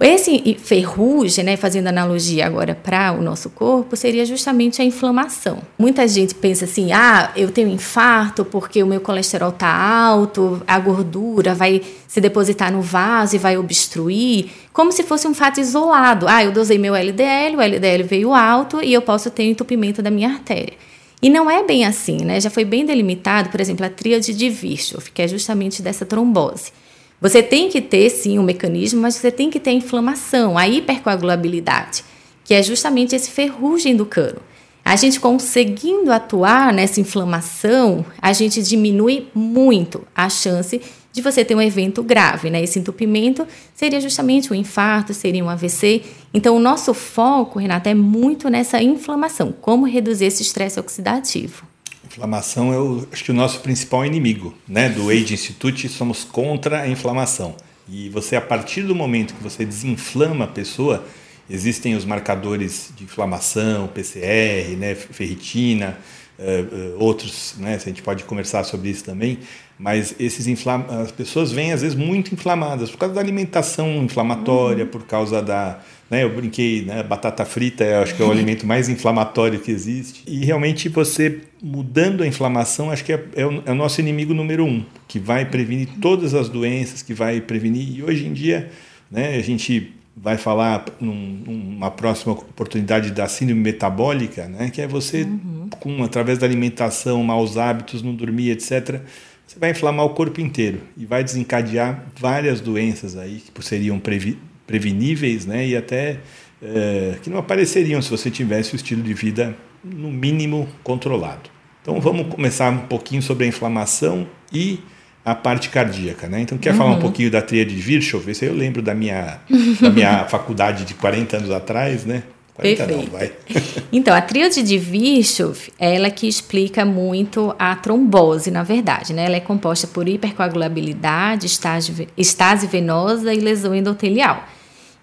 Esse 0.00 0.56
ferrugem, 0.58 1.44
né, 1.44 1.56
fazendo 1.56 1.86
analogia 1.86 2.46
agora 2.46 2.74
para 2.74 3.12
o 3.12 3.22
nosso 3.22 3.50
corpo, 3.50 3.94
seria 3.94 4.24
justamente 4.24 4.80
a 4.80 4.84
inflamação. 4.84 5.58
Muita 5.78 6.08
gente 6.08 6.34
pensa 6.34 6.64
assim: 6.64 6.92
ah, 6.92 7.30
eu 7.36 7.50
tenho 7.50 7.68
infarto 7.68 8.44
porque 8.44 8.82
o 8.82 8.86
meu 8.86 9.00
colesterol 9.00 9.50
está 9.50 9.68
alto, 9.68 10.62
a 10.66 10.78
gordura 10.78 11.54
vai 11.54 11.82
se 12.08 12.20
depositar 12.20 12.72
no 12.72 12.80
vaso 12.80 13.36
e 13.36 13.38
vai 13.38 13.56
obstruir, 13.58 14.50
como 14.72 14.90
se 14.90 15.02
fosse 15.02 15.28
um 15.28 15.34
fato 15.34 15.60
isolado. 15.60 16.26
Ah, 16.26 16.42
eu 16.42 16.52
dosei 16.52 16.78
meu 16.78 16.96
LDL, 16.96 17.56
o 17.56 17.60
LDL 17.60 18.02
veio 18.02 18.32
alto 18.32 18.82
e 18.82 18.94
eu 18.94 19.02
posso 19.02 19.30
ter 19.30 19.44
entupimento 19.44 20.02
da 20.02 20.10
minha 20.10 20.30
artéria. 20.30 20.74
E 21.22 21.30
não 21.30 21.48
é 21.48 21.62
bem 21.62 21.84
assim, 21.84 22.24
né? 22.24 22.40
Já 22.40 22.50
foi 22.50 22.64
bem 22.64 22.84
delimitado, 22.84 23.48
por 23.48 23.60
exemplo, 23.60 23.86
a 23.86 23.88
tríade 23.88 24.34
de 24.34 24.50
Virchow, 24.50 25.00
que 25.14 25.22
é 25.22 25.28
justamente 25.28 25.80
dessa 25.80 26.04
trombose. 26.04 26.72
Você 27.20 27.40
tem 27.40 27.68
que 27.68 27.80
ter, 27.80 28.10
sim, 28.10 28.40
um 28.40 28.42
mecanismo, 28.42 29.00
mas 29.00 29.14
você 29.14 29.30
tem 29.30 29.48
que 29.48 29.60
ter 29.60 29.70
a 29.70 29.74
inflamação, 29.74 30.58
a 30.58 30.66
hipercoagulabilidade, 30.66 32.02
que 32.42 32.52
é 32.52 32.60
justamente 32.60 33.14
esse 33.14 33.30
ferrugem 33.30 33.94
do 33.94 34.04
cano. 34.04 34.40
A 34.84 34.96
gente 34.96 35.20
conseguindo 35.20 36.10
atuar 36.10 36.72
nessa 36.72 37.00
inflamação, 37.00 38.04
a 38.20 38.32
gente 38.32 38.60
diminui 38.60 39.28
muito 39.32 40.04
a 40.12 40.28
chance 40.28 40.80
de 41.12 41.20
você 41.20 41.44
ter 41.44 41.54
um 41.54 41.60
evento 41.60 42.02
grave, 42.02 42.48
né? 42.48 42.62
Esse 42.62 42.78
entupimento 42.78 43.46
seria 43.74 44.00
justamente 44.00 44.52
um 44.52 44.56
infarto, 44.56 45.12
seria 45.12 45.44
um 45.44 45.48
AVC. 45.48 46.02
Então, 46.32 46.56
o 46.56 46.60
nosso 46.60 46.94
foco, 46.94 47.58
Renata, 47.58 47.90
é 47.90 47.94
muito 47.94 48.48
nessa 48.48 48.82
inflamação, 48.82 49.52
como 49.52 49.86
reduzir 49.86 50.26
esse 50.26 50.42
estresse 50.42 50.80
oxidativo. 50.80 51.64
Inflamação 52.06 52.72
é, 52.72 52.78
o, 52.78 53.06
acho 53.12 53.24
que 53.24 53.30
o 53.30 53.34
nosso 53.34 53.60
principal 53.60 54.04
inimigo, 54.04 54.54
né? 54.66 54.88
Do 54.88 55.10
Age 55.10 55.34
Institute, 55.34 55.88
somos 55.88 56.24
contra 56.24 56.80
a 56.80 56.88
inflamação. 56.88 57.54
E 57.88 58.08
você, 58.08 58.36
a 58.36 58.40
partir 58.40 58.82
do 58.82 58.94
momento 58.94 59.34
que 59.34 59.42
você 59.42 59.64
desinflama 59.64 60.44
a 60.46 60.48
pessoa, 60.48 61.04
existem 61.48 61.94
os 61.94 62.04
marcadores 62.04 62.90
de 62.96 63.04
inflamação, 63.04 63.88
PCR, 63.88 64.76
né? 64.78 64.94
Ferritina, 64.94 65.98
uh, 66.38 66.96
outros, 66.98 67.54
né? 67.58 67.74
A 67.74 67.78
gente 67.78 68.02
pode 68.02 68.24
conversar 68.24 68.64
sobre 68.64 68.90
isso 68.90 69.04
também. 69.04 69.38
Mas 69.78 70.14
esses 70.18 70.46
inflam 70.46 70.84
as 70.88 71.10
pessoas 71.10 71.50
vêm 71.50 71.72
às 71.72 71.82
vezes 71.82 71.96
muito 71.96 72.32
inflamadas 72.32 72.90
por 72.90 72.98
causa 72.98 73.14
da 73.14 73.20
alimentação 73.20 74.02
inflamatória, 74.04 74.84
uhum. 74.84 74.90
por 74.90 75.04
causa 75.04 75.42
da 75.42 75.80
né, 76.12 76.24
eu 76.24 76.28
brinquei, 76.28 76.82
né, 76.84 77.02
batata 77.02 77.42
frita 77.42 77.82
é, 77.82 77.96
acho 77.96 78.14
que 78.14 78.22
é 78.22 78.26
o 78.26 78.30
alimento 78.30 78.66
mais 78.66 78.86
inflamatório 78.86 79.58
que 79.58 79.70
existe. 79.70 80.22
E 80.26 80.44
realmente 80.44 80.90
você 80.90 81.40
mudando 81.62 82.22
a 82.22 82.26
inflamação, 82.26 82.90
acho 82.90 83.02
que 83.02 83.14
é, 83.14 83.24
é, 83.34 83.46
o, 83.46 83.62
é 83.64 83.72
o 83.72 83.74
nosso 83.74 83.98
inimigo 83.98 84.34
número 84.34 84.62
um, 84.62 84.84
que 85.08 85.18
vai 85.18 85.46
prevenir 85.46 85.88
todas 86.02 86.34
as 86.34 86.50
doenças, 86.50 87.00
que 87.00 87.14
vai 87.14 87.40
prevenir. 87.40 87.96
E 87.96 88.02
hoje 88.02 88.26
em 88.26 88.32
dia, 88.34 88.70
né, 89.10 89.36
a 89.36 89.42
gente 89.42 89.94
vai 90.16 90.36
falar 90.36 90.84
num, 91.00 91.14
numa 91.46 91.90
próxima 91.90 92.32
oportunidade 92.32 93.10
da 93.10 93.26
síndrome 93.26 93.60
metabólica, 93.60 94.46
né, 94.46 94.70
que 94.70 94.80
é 94.80 94.86
você, 94.86 95.22
uhum. 95.22 95.68
com 95.80 96.02
através 96.04 96.38
da 96.38 96.46
alimentação, 96.46 97.22
maus 97.24 97.56
hábitos, 97.56 98.02
não 98.02 98.14
dormir, 98.14 98.50
etc., 98.50 99.00
você 99.46 99.58
vai 99.58 99.70
inflamar 99.70 100.06
o 100.06 100.10
corpo 100.10 100.40
inteiro 100.40 100.80
e 100.96 101.04
vai 101.04 101.22
desencadear 101.22 102.06
várias 102.18 102.60
doenças 102.60 103.16
aí 103.16 103.40
que 103.40 103.64
seriam 103.64 103.98
previ 103.98 104.38
preveníveis 104.66 105.44
né, 105.44 105.66
e 105.66 105.76
até 105.76 106.20
é, 106.62 107.16
que 107.22 107.28
não 107.28 107.38
apareceriam 107.38 108.00
se 108.00 108.08
você 108.08 108.30
tivesse 108.30 108.72
o 108.74 108.76
estilo 108.76 109.02
de 109.02 109.12
vida, 109.12 109.54
no 109.84 110.10
mínimo, 110.10 110.68
controlado. 110.82 111.50
Então 111.82 112.00
vamos 112.00 112.28
começar 112.28 112.70
um 112.70 112.86
pouquinho 112.86 113.20
sobre 113.20 113.44
a 113.44 113.48
inflamação 113.48 114.26
e 114.52 114.78
a 115.24 115.34
parte 115.34 115.68
cardíaca. 115.68 116.26
Né? 116.28 116.40
Então, 116.40 116.58
quer 116.58 116.70
uhum. 116.70 116.76
falar 116.76 116.90
um 116.90 116.94
uhum. 116.94 117.00
pouquinho 117.00 117.30
da 117.30 117.40
tríade 117.40 117.74
de 117.74 117.80
Virchow? 117.80 118.22
Esse 118.26 118.44
aí 118.44 118.50
eu 118.50 118.56
lembro 118.56 118.82
da 118.82 118.94
minha, 118.94 119.38
da 119.80 119.90
minha 119.90 120.24
faculdade 120.28 120.84
de 120.84 120.94
40 120.94 121.36
anos 121.36 121.50
atrás, 121.50 122.04
né? 122.04 122.22
40 122.54 122.84
Perfeito. 122.84 123.10
Não, 123.10 123.18
vai. 123.18 123.32
então, 123.92 124.14
a 124.14 124.20
tríade 124.20 124.62
de 124.62 124.78
Virchow, 124.78 125.54
ela 125.78 126.10
que 126.10 126.28
explica 126.28 126.84
muito 126.84 127.54
a 127.58 127.74
trombose, 127.76 128.50
na 128.50 128.62
verdade, 128.62 129.12
né? 129.12 129.24
Ela 129.24 129.36
é 129.36 129.40
composta 129.40 129.86
por 129.86 130.08
hipercoagulabilidade, 130.08 131.46
estase 131.46 132.66
venosa 132.66 133.32
e 133.32 133.38
lesão 133.38 133.74
endotelial. 133.74 134.46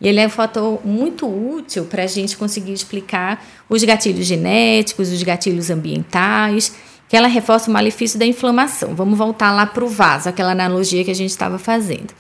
E 0.02 0.08
ele 0.08 0.20
é 0.20 0.28
um 0.28 0.30
fator 0.30 0.80
muito 0.86 1.28
útil 1.28 1.86
para 1.86 2.04
a 2.04 2.08
gente 2.08 2.38
conseguir 2.38 2.72
explicar 2.72 3.46
os 3.68 3.84
gatilhos 3.84 4.26
genéticos, 4.26 5.12
os 5.12 5.22
gatilhos 5.24 5.70
ambientais, 5.70 6.74
que 7.10 7.18
ela 7.18 7.28
reforça 7.28 7.70
o 7.70 7.74
malefício 7.74 8.20
da 8.20 8.26
inflamação. 8.26 8.94
Vamos 8.94 9.18
voltar 9.18 9.52
lá 9.52 9.66
para 9.66 9.84
o 9.84 9.90
vaso, 9.90 10.30
aquela 10.30 10.52
analogia 10.52 11.04
que 11.04 11.10
a 11.10 11.16
gente 11.16 11.32
estava 11.32 11.58
fazendo. 11.58 12.14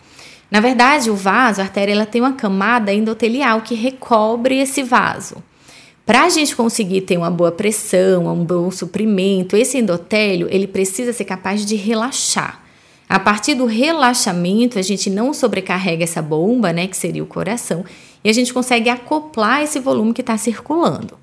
Na 0.50 0.60
verdade, 0.60 1.12
o 1.12 1.16
vaso, 1.16 1.62
a 1.62 1.64
artéria, 1.64 1.94
ela 1.94 2.08
tem 2.08 2.20
uma 2.20 2.34
camada 2.34 2.92
endotelial 2.92 3.62
que 3.62 3.76
recobre 3.76 4.58
esse 4.58 4.82
vaso. 4.82 5.38
Para 6.08 6.24
a 6.24 6.30
gente 6.30 6.56
conseguir 6.56 7.02
ter 7.02 7.18
uma 7.18 7.30
boa 7.30 7.52
pressão, 7.52 8.26
um 8.26 8.44
bom 8.44 8.72
suprimento, 8.72 9.56
esse 9.56 9.78
endotélio 9.78 10.48
ele 10.50 10.66
precisa 10.66 11.14
ser 11.14 11.26
capaz 11.26 11.64
de 11.64 11.76
relaxar. 11.76 12.64
A 13.08 13.20
partir 13.20 13.54
do 13.54 13.66
relaxamento, 13.66 14.80
a 14.80 14.82
gente 14.82 15.08
não 15.08 15.36
sobrecarrega 15.36 16.04
essa 16.04 16.22
bomba, 16.22 16.74
né, 16.74 16.88
que 16.88 16.98
seria 16.98 17.24
o 17.24 17.28
coração, 17.28 17.86
e 18.24 18.30
a 18.30 18.34
gente 18.34 18.52
consegue 18.52 18.90
acoplar 18.90 19.62
esse 19.62 19.80
volume 19.80 20.14
que 20.14 20.22
está 20.22 20.36
circulando. 20.36 21.16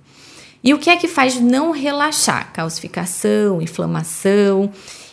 E 0.66 0.74
o 0.74 0.78
que 0.78 0.90
é 0.90 0.96
que 0.96 1.06
faz 1.06 1.40
não 1.40 1.70
relaxar? 1.70 2.52
Calcificação, 2.52 3.62
inflamação. 3.62 4.68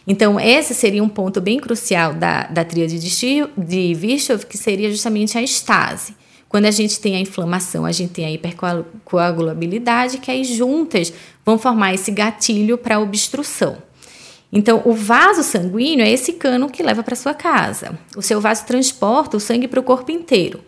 Então, 0.08 0.40
esse 0.40 0.74
seria 0.74 1.04
um 1.04 1.08
ponto 1.08 1.40
bem 1.40 1.60
crucial 1.60 2.12
da, 2.12 2.48
da 2.48 2.66
tríade 2.66 2.98
de, 2.98 3.48
de 3.56 3.94
Virchow, 3.94 4.40
que 4.40 4.58
seria 4.58 4.90
justamente 4.90 5.38
a 5.38 5.44
estase. 5.44 6.16
Quando 6.50 6.66
a 6.66 6.72
gente 6.72 7.00
tem 7.00 7.16
a 7.16 7.20
inflamação, 7.20 7.86
a 7.86 7.92
gente 7.92 8.14
tem 8.14 8.26
a 8.26 8.32
hipercoagulabilidade, 8.32 10.18
que 10.18 10.32
aí 10.32 10.44
juntas 10.44 11.14
vão 11.46 11.60
formar 11.60 11.94
esse 11.94 12.10
gatilho 12.10 12.76
para 12.76 13.00
obstrução. 13.00 13.78
Então, 14.52 14.82
o 14.86 14.94
vaso 14.94 15.44
sanguíneo 15.44 16.04
é 16.04 16.10
esse 16.10 16.34
cano 16.34 16.68
que 16.68 16.82
leva 16.82 17.04
para 17.04 17.16
sua 17.16 17.36
casa. 17.36 17.96
O 18.18 18.24
seu 18.24 18.42
vaso 18.42 18.66
transporta 18.66 19.38
o 19.38 19.40
sangue 19.40 19.68
para 19.68 19.80
o 19.80 19.84
corpo 19.84 20.12
inteiro. 20.12 20.62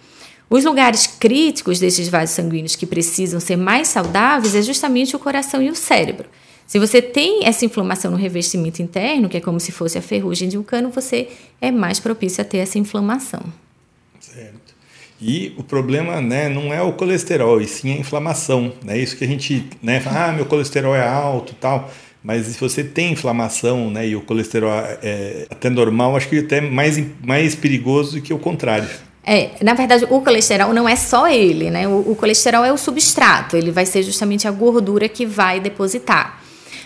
Os 0.49 0.63
lugares 0.63 1.07
críticos 1.07 1.79
desses 1.79 2.07
vasos 2.07 2.35
sanguíneos 2.35 2.75
que 2.75 2.85
precisam 2.85 3.39
ser 3.39 3.55
mais 3.55 3.87
saudáveis 3.87 4.55
é 4.55 4.61
justamente 4.61 5.15
o 5.15 5.19
coração 5.19 5.61
e 5.61 5.69
o 5.69 5.75
cérebro. 5.75 6.27
Se 6.67 6.79
você 6.79 7.01
tem 7.01 7.45
essa 7.45 7.65
inflamação 7.65 8.11
no 8.11 8.17
revestimento 8.17 8.81
interno, 8.81 9.29
que 9.29 9.37
é 9.37 9.41
como 9.41 9.59
se 9.59 9.71
fosse 9.71 9.97
a 9.97 10.01
ferrugem 10.01 10.49
de 10.49 10.57
um 10.57 10.63
cano, 10.63 10.89
você 10.89 11.29
é 11.61 11.71
mais 11.71 11.99
propício 11.99 12.41
a 12.41 12.45
ter 12.45 12.57
essa 12.57 12.79
inflamação. 12.79 13.41
Certo. 14.19 14.73
E 15.21 15.53
o 15.57 15.63
problema 15.63 16.19
né, 16.19 16.49
não 16.49 16.73
é 16.73 16.81
o 16.81 16.93
colesterol, 16.93 17.61
e 17.61 17.67
sim 17.67 17.93
a 17.93 17.97
inflamação. 17.97 18.73
É 18.83 18.87
né? 18.87 18.97
isso 18.97 19.15
que 19.15 19.23
a 19.23 19.27
gente 19.27 19.67
né, 19.81 19.99
fala, 19.99 20.29
ah, 20.29 20.31
meu 20.33 20.45
colesterol 20.45 20.95
é 20.95 21.07
alto 21.07 21.53
tal. 21.59 21.91
Mas 22.23 22.47
se 22.47 22.59
você 22.59 22.83
tem 22.83 23.11
inflamação 23.11 23.91
né, 23.91 24.07
e 24.07 24.15
o 24.15 24.21
colesterol 24.21 24.71
é 25.03 25.45
até 25.49 25.69
normal, 25.69 26.15
acho 26.17 26.27
que 26.27 26.39
até 26.39 26.59
mais, 26.59 26.99
mais 27.23 27.53
perigoso 27.53 28.13
do 28.13 28.21
que 28.21 28.33
o 28.33 28.39
contrário. 28.39 28.89
É, 29.25 29.51
na 29.63 29.73
verdade, 29.73 30.05
o 30.09 30.21
colesterol 30.21 30.71
não 30.71 30.87
é 30.87 30.95
só 30.95 31.27
ele, 31.27 31.71
né? 31.71 31.87
O, 31.87 32.11
o, 32.11 32.15
colesterol 32.15 32.63
é 32.63 32.71
o 32.71 32.77
substrato, 32.77 33.57
ele 33.57 33.71
vai 33.71 33.85
ser 33.85 34.03
justamente 34.03 34.47
a 34.47 34.51
gordura 34.51 35.09
que 35.09 35.25
vai 35.25 35.59
depositar. 35.59 36.43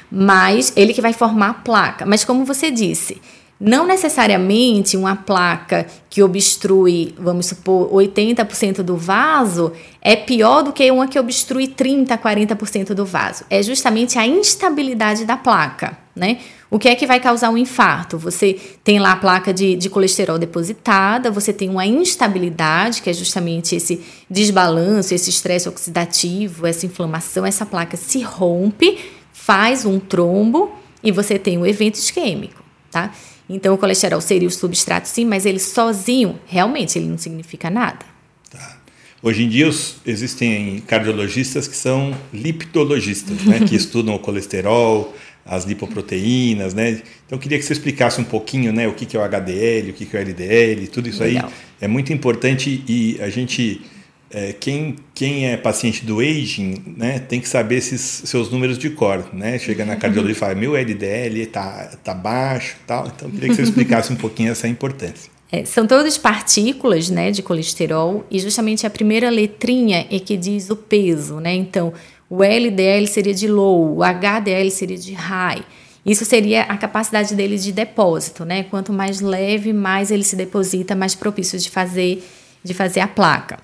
Mas 0.10 0.72
ele 0.76 0.94
que 0.94 1.02
vai 1.02 1.12
formar 1.12 1.50
a 1.50 1.54
placa. 1.54 2.06
Mas 2.06 2.24
como 2.24 2.46
você 2.46 2.72
disse, 2.72 3.22
não 3.60 3.86
necessariamente 3.86 4.96
uma 4.96 5.18
placa 5.18 5.86
que 6.10 6.24
obstrui, 6.24 7.14
vamos 7.18 7.48
supor, 7.48 7.90
80% 7.92 8.82
do 8.82 8.96
vaso 8.96 9.74
é 10.02 10.16
pior 10.16 10.64
do 10.64 10.72
que 10.72 10.90
uma 10.90 11.08
que 11.10 11.20
obstrui 11.20 11.68
30%, 11.68 12.18
40% 12.18 12.94
do 12.94 13.06
vaso. 13.06 13.44
É 13.50 13.62
justamente 13.62 14.18
a 14.18 14.26
instabilidade 14.26 15.26
da 15.26 15.36
placa, 15.36 15.98
né? 16.16 16.38
O 16.72 16.80
que 16.80 16.88
é 16.88 16.96
que 16.96 17.06
vai 17.06 17.20
causar 17.20 17.50
um 17.50 17.58
infarto? 17.58 18.18
Você 18.20 18.54
tem 18.84 19.00
lá 19.00 19.14
a 19.14 19.16
placa 19.18 19.54
de, 19.54 19.76
de 19.76 19.90
colesterol 19.90 20.38
depositada, 20.38 21.30
você 21.30 21.52
tem 21.52 21.68
uma 21.68 21.86
instabilidade, 21.86 23.02
que 23.02 23.10
é 23.10 23.14
justamente 23.14 23.76
esse 23.76 24.02
desbalanço, 24.30 25.14
esse 25.14 25.30
estresse 25.30 25.68
oxidativo, 25.68 26.66
essa 26.66 26.86
inflamação, 26.86 27.46
essa 27.46 27.66
placa 27.66 27.98
se 27.98 28.22
rompe, 28.22 29.00
faz 29.34 29.84
um 29.84 30.00
trombo 30.00 30.72
e 31.04 31.12
você 31.12 31.40
tem 31.40 31.58
um 31.58 31.66
evento 31.66 31.96
isquêmico, 31.96 32.64
tá? 32.92 33.12
Então, 33.50 33.74
o 33.74 33.78
colesterol 33.78 34.22
seria 34.22 34.48
o 34.48 34.52
substrato, 34.52 35.08
sim, 35.08 35.26
mas 35.26 35.46
ele 35.46 35.60
sozinho, 35.60 36.40
realmente, 36.46 37.00
ele 37.00 37.08
não 37.08 37.18
significa 37.18 37.70
nada. 37.70 38.06
Tá. 38.52 38.78
Hoje 39.24 39.44
em 39.44 39.50
dia, 39.50 39.70
existem 40.06 40.84
cardiologistas 40.86 41.68
que 41.68 41.76
são 41.76 42.16
lipidologistas, 42.32 43.42
né, 43.42 43.60
que 43.68 43.74
estudam 43.76 44.14
o 44.14 44.20
colesterol, 44.20 45.16
as 45.44 45.66
lipoproteínas, 45.66 46.76
né? 46.76 46.92
Então, 47.26 47.38
eu 47.38 47.40
queria 47.40 47.58
que 47.58 47.66
você 47.66 47.74
explicasse 47.74 48.22
um 48.22 48.24
pouquinho, 48.24 48.72
né, 48.72 48.88
o 48.88 48.94
que 48.94 49.18
é 49.18 49.20
o 49.20 49.24
HDL, 49.24 49.90
o 49.90 49.94
que 49.94 50.16
é 50.16 50.20
o 50.20 50.22
LDL, 50.22 50.88
tudo 50.88 51.10
isso 51.10 51.24
Legal. 51.24 51.48
aí 51.48 51.54
é 51.82 51.88
muito 51.88 52.14
importante 52.14 52.84
e 52.88 53.18
a 53.20 53.30
gente 53.30 53.82
é, 54.32 54.54
quem, 54.54 54.96
quem 55.14 55.48
é 55.48 55.58
paciente 55.58 56.06
do 56.06 56.20
aging 56.20 56.76
né, 56.98 57.20
tem 57.20 57.40
que 57.40 57.50
saber 57.50 57.78
esses 57.78 58.02
seus 58.02 58.52
números 58.52 58.78
de 58.78 58.90
cor. 58.90 59.28
Né? 59.34 59.58
Chega 59.58 59.84
na 59.84 59.96
cardiologia 59.96 60.36
e 60.36 60.40
fala: 60.40 60.56
meu 60.56 60.76
LDL 60.76 61.42
está 61.42 61.98
tá 62.04 62.14
baixo. 62.14 62.78
Tal. 62.86 63.08
Então, 63.08 63.30
queria 63.30 63.50
que 63.50 63.56
você 63.56 63.64
explicasse 63.64 64.14
um 64.14 64.16
pouquinho 64.16 64.52
essa 64.52 64.68
importância. 64.68 65.32
É, 65.52 65.66
são 65.66 65.88
todas 65.88 66.16
partículas 66.16 67.10
né, 67.10 67.32
de 67.32 67.42
colesterol 67.42 68.24
e 68.30 68.40
justamente 68.40 68.86
a 68.86 68.90
primeira 68.90 69.32
letrinha 69.32 70.06
é 70.12 70.20
que 70.20 70.38
diz 70.38 70.70
o 70.70 70.76
peso. 70.76 71.40
Né? 71.40 71.56
Então, 71.56 71.92
o 72.30 72.44
LDL 72.44 73.08
seria 73.08 73.34
de 73.34 73.48
low, 73.48 73.98
o 73.98 74.04
HDL 74.04 74.70
seria 74.70 74.98
de 74.98 75.14
high. 75.14 75.64
Isso 76.06 76.24
seria 76.24 76.64
a 76.64 76.78
capacidade 76.78 77.34
dele 77.34 77.58
de 77.58 77.72
depósito. 77.72 78.46
Né? 78.46 78.64
Quanto 78.64 78.94
mais 78.94 79.22
leve, 79.22 79.74
mais 79.74 80.12
ele 80.12 80.24
se 80.24 80.36
deposita, 80.36 80.96
mais 80.96 81.16
propício 81.16 81.58
de 81.58 81.70
fazer, 81.72 82.24
de 82.64 82.76
fazer 82.76 83.00
a 83.00 83.08
placa. 83.08 83.58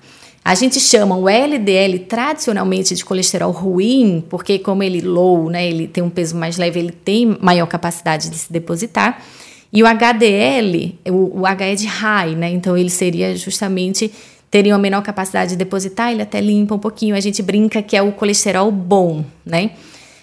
A 0.46 0.54
gente 0.54 0.78
chama 0.78 1.16
o 1.16 1.28
LDL 1.28 1.98
tradicionalmente 2.08 2.94
de 2.94 3.04
colesterol 3.04 3.50
ruim, 3.50 4.22
porque 4.30 4.60
como 4.60 4.80
ele 4.80 5.00
low, 5.00 5.50
né, 5.50 5.66
ele 5.66 5.88
tem 5.88 6.04
um 6.04 6.08
peso 6.08 6.36
mais 6.36 6.56
leve, 6.56 6.78
ele 6.78 6.92
tem 6.92 7.36
maior 7.40 7.66
capacidade 7.66 8.30
de 8.30 8.38
se 8.38 8.52
depositar. 8.52 9.20
E 9.72 9.82
o 9.82 9.86
HDL, 9.88 10.94
o, 11.08 11.40
o 11.40 11.46
H 11.46 11.64
é 11.64 11.74
de 11.74 11.86
high, 11.86 12.36
né? 12.36 12.48
Então 12.48 12.78
ele 12.78 12.90
seria 12.90 13.34
justamente 13.34 14.08
teria 14.48 14.72
uma 14.72 14.78
menor 14.78 15.02
capacidade 15.02 15.50
de 15.50 15.56
depositar, 15.56 16.12
ele 16.12 16.22
até 16.22 16.40
limpa 16.40 16.76
um 16.76 16.78
pouquinho. 16.78 17.16
A 17.16 17.20
gente 17.20 17.42
brinca 17.42 17.82
que 17.82 17.96
é 17.96 18.00
o 18.00 18.12
colesterol 18.12 18.70
bom, 18.70 19.24
né? 19.44 19.72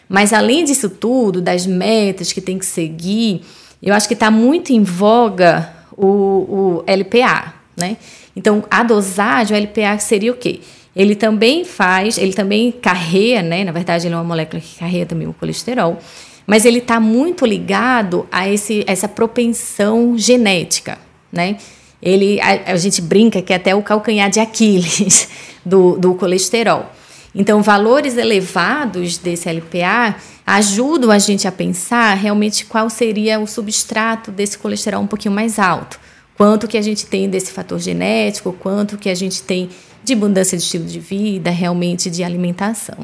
Mas 0.08 0.32
além 0.32 0.64
disso 0.64 0.90
tudo, 0.90 1.42
das 1.42 1.68
metas 1.68 2.32
que 2.32 2.40
tem 2.40 2.58
que 2.58 2.66
seguir, 2.66 3.42
eu 3.82 3.94
acho 3.94 4.08
que 4.08 4.14
está 4.14 4.32
muito 4.32 4.72
em 4.72 4.84
voga 4.84 5.70
o, 5.98 6.08
o 6.08 6.84
LPA, 6.88 7.56
né? 7.76 7.98
Então, 8.36 8.64
a 8.70 8.84
dosagem, 8.84 9.56
o 9.56 9.60
LPA 9.60 9.98
seria 10.00 10.32
o 10.32 10.36
quê? 10.36 10.60
Ele 10.96 11.16
também 11.16 11.66
faz, 11.66 12.18
ele 12.18 12.34
também 12.34 12.72
carrega, 12.72 13.42
né? 13.42 13.64
Na 13.64 13.72
verdade, 13.72 14.08
ele 14.08 14.14
é 14.14 14.18
uma 14.18 14.24
molécula 14.24 14.62
que 14.62 14.78
carrega 14.78 15.08
também 15.08 15.28
o 15.28 15.34
colesterol, 15.34 15.98
mas 16.46 16.66
ele 16.66 16.80
está 16.80 17.00
muito 17.00 17.46
ligado 17.46 18.28
a 18.32 18.48
esse, 18.48 18.84
essa 18.88 19.08
propensão 19.08 20.18
genética, 20.18 21.00
né? 21.32 21.58
Ele, 22.02 22.40
a, 22.42 22.74
a, 22.74 22.76
gente 22.76 23.02
brinca 23.02 23.42
que 23.42 23.54
é 23.54 23.56
até 23.56 23.74
o 23.74 23.82
calcanhar 23.82 24.30
de 24.30 24.40
Aquiles 24.40 25.30
do, 25.66 25.98
do 25.98 26.14
colesterol. 26.16 26.92
Então, 27.34 27.64
valores 27.64 28.18
elevados 28.18 29.18
desse 29.18 29.50
LPA 29.50 30.16
ajudam 30.46 31.10
a 31.10 31.18
gente 31.18 31.48
a 31.48 31.52
pensar 31.52 32.14
realmente 32.16 32.66
qual 32.66 32.90
seria 32.90 33.40
o 33.40 33.48
substrato 33.48 34.30
desse 34.32 34.58
colesterol 34.58 35.02
um 35.02 35.08
pouquinho 35.08 35.34
mais 35.34 35.58
alto 35.58 36.00
quanto 36.38 36.68
que 36.68 36.78
a 36.78 36.82
gente 36.82 37.06
tem 37.06 37.30
desse 37.30 37.52
fator 37.52 37.80
genético, 37.80 38.54
quanto 38.54 38.98
que 38.98 39.10
a 39.10 39.16
gente 39.16 39.42
tem 39.44 39.70
de 40.04 40.14
abundância 40.14 40.58
de 40.58 40.64
estilo 40.64 40.86
de 40.86 41.00
vida, 41.00 41.50
realmente 41.50 42.10
de 42.10 42.24
alimentação. 42.24 42.98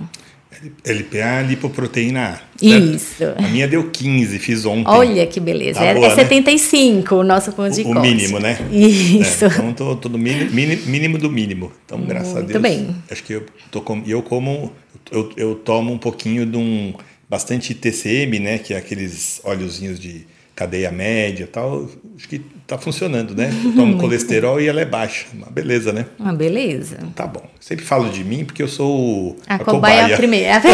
LPA, 0.83 1.41
lipoproteína 1.47 2.31
A. 2.33 2.59
Certo? 2.59 2.95
Isso. 2.95 3.23
A 3.37 3.47
minha 3.47 3.67
deu 3.67 3.89
15, 3.89 4.39
fiz 4.39 4.65
ontem. 4.65 4.89
Olha 4.89 5.25
que 5.25 5.39
beleza. 5.39 5.79
Tá 5.79 5.85
é, 5.85 5.93
boa, 5.93 6.07
é 6.07 6.15
75 6.15 7.15
né? 7.15 7.21
o 7.21 7.23
nosso 7.23 7.53
ponto 7.53 7.73
de 7.73 7.81
O, 7.83 7.91
o 7.91 8.01
mínimo, 8.01 8.39
né? 8.39 8.57
Isso. 8.71 9.45
É, 9.45 9.47
então, 9.47 9.73
tô, 9.73 9.95
tô 9.95 10.09
no 10.09 10.17
mínimo, 10.17 10.51
mínimo, 10.51 11.17
do 11.17 11.29
mínimo. 11.29 11.71
Então, 11.85 12.01
graças 12.01 12.33
Muito 12.33 12.57
a 12.57 12.59
Deus. 12.59 12.61
Muito 12.61 12.87
bem. 12.87 12.95
Acho 13.09 13.23
que 13.23 13.33
eu, 13.33 13.45
tô 13.71 13.81
com, 13.81 14.03
eu 14.05 14.21
como, 14.21 14.73
eu, 15.11 15.31
eu 15.37 15.55
tomo 15.55 15.93
um 15.93 15.97
pouquinho 15.97 16.45
de 16.45 16.57
um, 16.57 16.93
bastante 17.29 17.73
TCM, 17.73 18.39
né? 18.39 18.57
Que 18.57 18.73
é 18.73 18.77
aqueles 18.77 19.39
óleozinhos 19.45 19.97
de 19.97 20.25
cadeia 20.59 20.91
média 20.91 21.47
tal, 21.49 21.87
acho 22.17 22.27
que 22.27 22.41
está 22.61 22.77
funcionando, 22.77 23.33
né? 23.33 23.49
Eu 23.63 23.71
tomo 23.71 23.97
colesterol 23.97 24.59
e 24.59 24.67
ela 24.67 24.81
é 24.81 24.85
baixa. 24.85 25.27
Uma 25.33 25.49
beleza, 25.49 25.93
né? 25.93 26.05
Uma 26.19 26.33
beleza. 26.33 26.97
Tá 27.15 27.25
bom. 27.25 27.49
Sempre 27.61 27.85
falo 27.85 28.09
de 28.09 28.25
mim 28.25 28.43
porque 28.43 28.61
eu 28.61 28.67
sou 28.67 29.37
a, 29.47 29.55
a 29.55 29.59
cobaia. 29.59 30.01
cobaia. 30.01 30.17
primeira. 30.17 30.59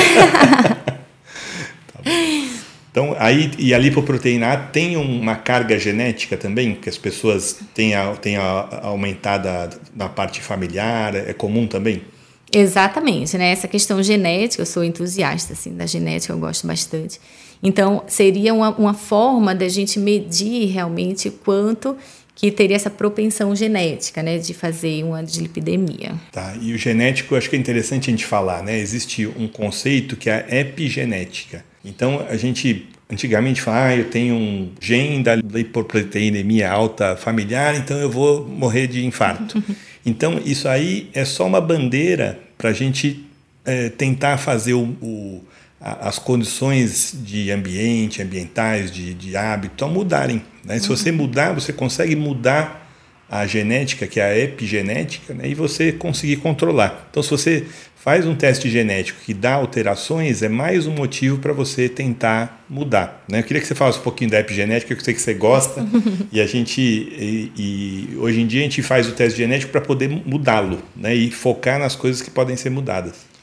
tá 1.87 2.01
então, 2.89 3.15
aí, 3.19 3.51
e 3.59 3.75
a 3.75 3.77
lipoproteína 3.77 4.53
A 4.53 4.57
tem 4.57 4.97
uma 4.97 5.35
carga 5.35 5.77
genética 5.77 6.35
também, 6.35 6.73
que 6.73 6.89
as 6.89 6.97
pessoas 6.97 7.59
têm, 7.75 7.93
a, 7.93 8.11
têm 8.13 8.37
a, 8.37 8.79
aumentada 8.83 9.69
na 9.95 10.09
parte 10.09 10.41
familiar, 10.41 11.13
é 11.13 11.33
comum 11.33 11.67
também? 11.67 12.01
Exatamente, 12.51 13.37
né? 13.37 13.51
Essa 13.51 13.67
questão 13.67 14.01
genética, 14.01 14.61
eu 14.61 14.65
sou 14.65 14.83
entusiasta 14.83 15.53
assim, 15.53 15.75
da 15.75 15.85
genética, 15.85 16.33
eu 16.33 16.39
gosto 16.39 16.65
bastante. 16.65 17.19
Então, 17.65 18.03
seria 18.05 18.53
uma, 18.53 18.69
uma 18.77 18.93
forma 18.93 19.55
da 19.55 19.67
gente 19.67 19.99
medir 19.99 20.67
realmente 20.67 21.31
quanto 21.31 21.97
que 22.35 22.51
teria 22.51 22.75
essa 22.75 22.91
propensão 22.91 23.55
genética, 23.55 24.21
né, 24.21 24.37
de 24.37 24.53
fazer 24.53 25.03
uma 25.03 25.23
dislipidemia. 25.23 26.13
Tá, 26.31 26.55
e 26.61 26.73
o 26.73 26.77
genético, 26.77 27.35
acho 27.35 27.49
que 27.49 27.55
é 27.55 27.59
interessante 27.59 28.09
a 28.09 28.11
gente 28.11 28.25
falar, 28.25 28.61
né, 28.61 28.77
existe 28.77 29.25
um 29.25 29.47
conceito 29.47 30.15
que 30.15 30.29
é 30.29 30.45
a 30.47 30.59
epigenética. 30.59 31.65
Então, 31.83 32.23
a 32.29 32.37
gente 32.37 32.87
antigamente 33.09 33.61
falava, 33.61 33.87
ah, 33.87 33.95
eu 33.95 34.09
tenho 34.11 34.35
um 34.35 34.71
gene 34.79 35.23
da 35.23 35.35
lipoproteinemia 35.35 36.69
alta 36.69 37.15
familiar, 37.15 37.75
então 37.75 37.97
eu 37.97 38.11
vou 38.11 38.47
morrer 38.47 38.85
de 38.85 39.03
infarto. 39.03 39.63
então, 40.05 40.39
isso 40.45 40.67
aí 40.67 41.09
é 41.13 41.25
só 41.25 41.47
uma 41.47 41.61
bandeira 41.61 42.39
para 42.59 42.69
a 42.69 42.73
gente 42.73 43.25
é, 43.63 43.89
tentar 43.89 44.37
fazer 44.37 44.73
o, 44.73 44.83
o 45.01 45.41
as 45.79 46.17
condições 46.17 47.13
de 47.13 47.51
ambiente, 47.51 48.21
ambientais, 48.21 48.89
de, 48.89 49.13
de 49.13 49.35
hábito, 49.35 49.85
a 49.85 49.87
mudarem. 49.87 50.41
Né? 50.63 50.79
Se 50.79 50.87
você 50.87 51.11
mudar, 51.11 51.53
você 51.53 51.71
consegue 51.73 52.15
mudar 52.15 52.85
a 53.29 53.45
genética, 53.45 54.07
que 54.07 54.19
é 54.19 54.23
a 54.23 54.37
epigenética, 54.37 55.33
né, 55.33 55.47
e 55.47 55.55
você 55.55 55.91
conseguir 55.91 56.37
controlar. 56.37 57.07
Então, 57.09 57.23
se 57.23 57.31
você 57.31 57.65
faz 57.95 58.25
um 58.27 58.35
teste 58.35 58.69
genético 58.69 59.19
que 59.25 59.33
dá 59.33 59.53
alterações, 59.53 60.43
é 60.43 60.49
mais 60.49 60.85
um 60.85 60.91
motivo 60.91 61.39
para 61.39 61.51
você 61.51 61.89
tentar 61.89 62.63
mudar. 62.69 63.25
Né? 63.27 63.39
Eu 63.39 63.43
queria 63.43 63.59
que 63.59 63.67
você 63.67 63.73
falasse 63.73 63.97
um 63.97 64.03
pouquinho 64.03 64.29
da 64.29 64.39
epigenética, 64.39 64.93
que 64.93 65.01
eu 65.01 65.03
sei 65.03 65.13
que 65.13 65.21
você 65.21 65.33
gosta, 65.33 65.83
e 66.31 66.39
a 66.39 66.45
gente, 66.45 66.79
e, 66.79 67.51
e, 67.57 68.17
hoje 68.17 68.41
em 68.41 68.47
dia 68.47 68.59
a 68.59 68.63
gente 68.63 68.83
faz 68.83 69.07
o 69.07 69.11
teste 69.11 69.39
genético 69.39 69.71
para 69.71 69.81
poder 69.81 70.07
mudá-lo, 70.07 70.83
né? 70.95 71.15
e 71.15 71.31
focar 71.31 71.79
nas 71.79 71.95
coisas 71.95 72.21
que 72.21 72.29
podem 72.29 72.55
ser 72.55 72.69
mudadas. 72.69 73.34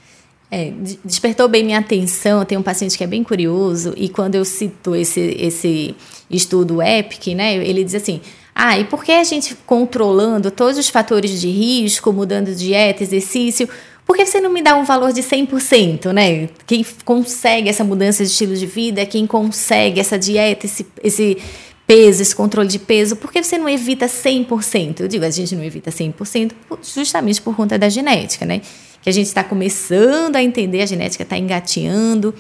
É, 0.54 0.70
despertou 1.02 1.48
bem 1.48 1.64
minha 1.64 1.78
atenção. 1.78 2.40
Eu 2.40 2.44
tenho 2.44 2.60
um 2.60 2.64
paciente 2.64 2.98
que 2.98 3.02
é 3.02 3.06
bem 3.06 3.24
curioso 3.24 3.94
e 3.96 4.10
quando 4.10 4.34
eu 4.34 4.44
cito 4.44 4.94
esse, 4.94 5.34
esse 5.40 5.96
estudo 6.28 6.82
EPIC, 6.82 7.34
né, 7.34 7.56
ele 7.56 7.82
diz 7.82 7.94
assim: 7.94 8.20
ah, 8.54 8.78
e 8.78 8.84
por 8.84 9.02
que 9.02 9.12
a 9.12 9.24
gente 9.24 9.56
controlando 9.66 10.50
todos 10.50 10.76
os 10.76 10.90
fatores 10.90 11.40
de 11.40 11.48
risco, 11.48 12.12
mudando 12.12 12.54
dieta, 12.54 13.02
exercício, 13.02 13.66
por 14.04 14.14
que 14.14 14.26
você 14.26 14.42
não 14.42 14.52
me 14.52 14.60
dá 14.60 14.76
um 14.76 14.84
valor 14.84 15.10
de 15.10 15.22
100%, 15.22 16.12
né? 16.12 16.50
Quem 16.66 16.84
consegue 17.02 17.70
essa 17.70 17.82
mudança 17.82 18.22
de 18.22 18.30
estilo 18.30 18.54
de 18.54 18.66
vida, 18.66 19.06
quem 19.06 19.26
consegue 19.26 20.00
essa 20.00 20.18
dieta, 20.18 20.66
esse, 20.66 20.86
esse 21.02 21.38
peso, 21.86 22.20
esse 22.20 22.36
controle 22.36 22.68
de 22.68 22.78
peso, 22.78 23.16
por 23.16 23.32
que 23.32 23.42
você 23.42 23.56
não 23.56 23.70
evita 23.70 24.04
100%? 24.04 25.00
Eu 25.00 25.08
digo, 25.08 25.24
a 25.24 25.30
gente 25.30 25.56
não 25.56 25.64
evita 25.64 25.90
100% 25.90 26.52
justamente 26.94 27.40
por 27.40 27.56
conta 27.56 27.78
da 27.78 27.88
genética, 27.88 28.44
né? 28.44 28.60
Que 29.02 29.10
a 29.10 29.12
gente 29.12 29.26
está 29.26 29.44
começando 29.44 30.36
a 30.36 30.42
entender, 30.42 30.80
a 30.80 30.86
genética 30.86 31.24
está 31.24 31.36
engateando, 31.36 32.34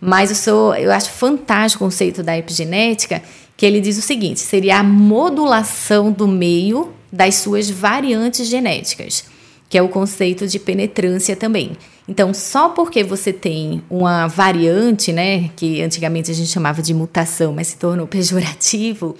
mas 0.00 0.30
eu, 0.30 0.36
sou, 0.36 0.74
eu 0.74 0.90
acho 0.90 1.10
fantástico 1.10 1.84
o 1.84 1.86
conceito 1.86 2.22
da 2.22 2.36
epigenética, 2.36 3.22
que 3.56 3.64
ele 3.64 3.80
diz 3.80 3.96
o 3.96 4.02
seguinte, 4.02 4.40
seria 4.40 4.78
a 4.78 4.82
modulação 4.82 6.10
do 6.10 6.26
meio 6.26 6.92
das 7.12 7.36
suas 7.36 7.70
variantes 7.70 8.48
genéticas 8.48 9.24
que 9.68 9.76
é 9.76 9.82
o 9.82 9.88
conceito 9.88 10.46
de 10.46 10.58
penetrância 10.58 11.34
também. 11.34 11.72
Então, 12.08 12.32
só 12.32 12.68
porque 12.68 13.02
você 13.02 13.32
tem 13.32 13.82
uma 13.90 14.28
variante, 14.28 15.12
né, 15.12 15.50
que 15.56 15.82
antigamente 15.82 16.30
a 16.30 16.34
gente 16.34 16.48
chamava 16.48 16.80
de 16.80 16.94
mutação, 16.94 17.52
mas 17.52 17.68
se 17.68 17.76
tornou 17.76 18.06
pejorativo, 18.06 19.16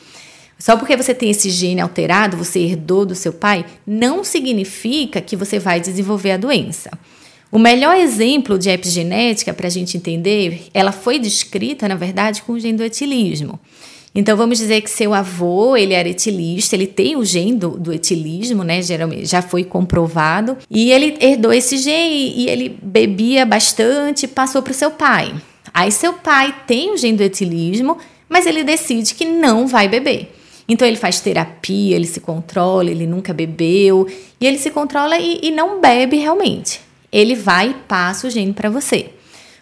só 0.59 0.77
porque 0.77 0.97
você 0.97 1.15
tem 1.15 1.31
esse 1.31 1.51
gene 1.51 1.81
alterado, 1.81 2.37
você 2.37 2.61
herdou 2.61 3.05
do 3.05 3.15
seu 3.15 3.33
pai, 3.33 3.65
não 3.87 4.25
significa 4.25 5.21
que 5.21 5.37
você 5.37 5.59
vai 5.59 5.81
desenvolver 5.81 6.33
a 6.33 6.37
doença. 6.37 6.91
O 7.53 7.59
melhor 7.59 7.97
exemplo 7.97 8.59
de 8.59 8.69
epigenética 8.69 9.55
para 9.55 9.67
a 9.67 9.71
gente 9.71 9.97
entender, 9.97 10.69
ela 10.75 10.93
foi 10.93 11.19
descrita, 11.19 11.87
na 11.87 11.95
verdade, 11.95 12.43
com 12.43 12.55
o 12.55 12.61
gene 12.61 12.79
do 12.79 12.85
etilismo. 12.85 13.61
Então 14.15 14.35
vamos 14.35 14.57
dizer 14.57 14.81
que 14.81 14.89
seu 14.89 15.13
avô, 15.13 15.77
ele 15.77 15.93
era 15.93 16.09
etilista, 16.09 16.75
ele 16.75 16.87
tem 16.87 17.17
o 17.17 17.25
gene 17.25 17.55
do, 17.55 17.79
do 17.79 17.93
etilismo, 17.93 18.65
né? 18.65 18.81
Geralmente 18.81 19.27
já 19.27 19.43
foi 19.43 19.63
comprovado. 19.63 20.57
E 20.71 20.91
ele 20.91 21.19
herdou 21.21 21.53
esse 21.53 21.77
gene 21.77 22.33
e 22.35 22.49
ele 22.49 22.79
bebia 22.83 23.45
bastante, 23.45 24.27
passou 24.27 24.63
para 24.63 24.71
o 24.71 24.75
seu 24.75 24.91
pai. 24.91 25.35
Aí 25.73 25.93
seu 25.93 26.15
pai 26.15 26.55
tem 26.67 26.93
o 26.93 26.97
gene 26.97 27.19
do 27.19 27.23
etilismo, 27.23 27.99
mas 28.27 28.47
ele 28.47 28.65
decide 28.65 29.15
que 29.15 29.27
não 29.27 29.67
vai 29.67 29.87
beber. 29.87 30.35
Então 30.69 30.87
ele 30.87 30.97
faz 30.97 31.21
terapia, 31.21 31.95
ele 31.95 32.07
se 32.07 32.21
controla, 32.21 32.91
ele 32.91 33.07
nunca 33.07 33.33
bebeu, 33.33 34.07
e 34.41 34.47
ele 34.47 34.59
se 34.59 34.71
controla 34.71 35.19
e, 35.19 35.41
e 35.43 35.51
não 35.51 35.81
bebe 35.81 36.17
realmente. 36.17 36.81
Ele 37.13 37.35
vai 37.35 37.71
e 37.71 37.75
passa 37.75 38.27
o 38.27 38.31
gene 38.31 38.53
para 38.53 38.69
você. 38.69 39.11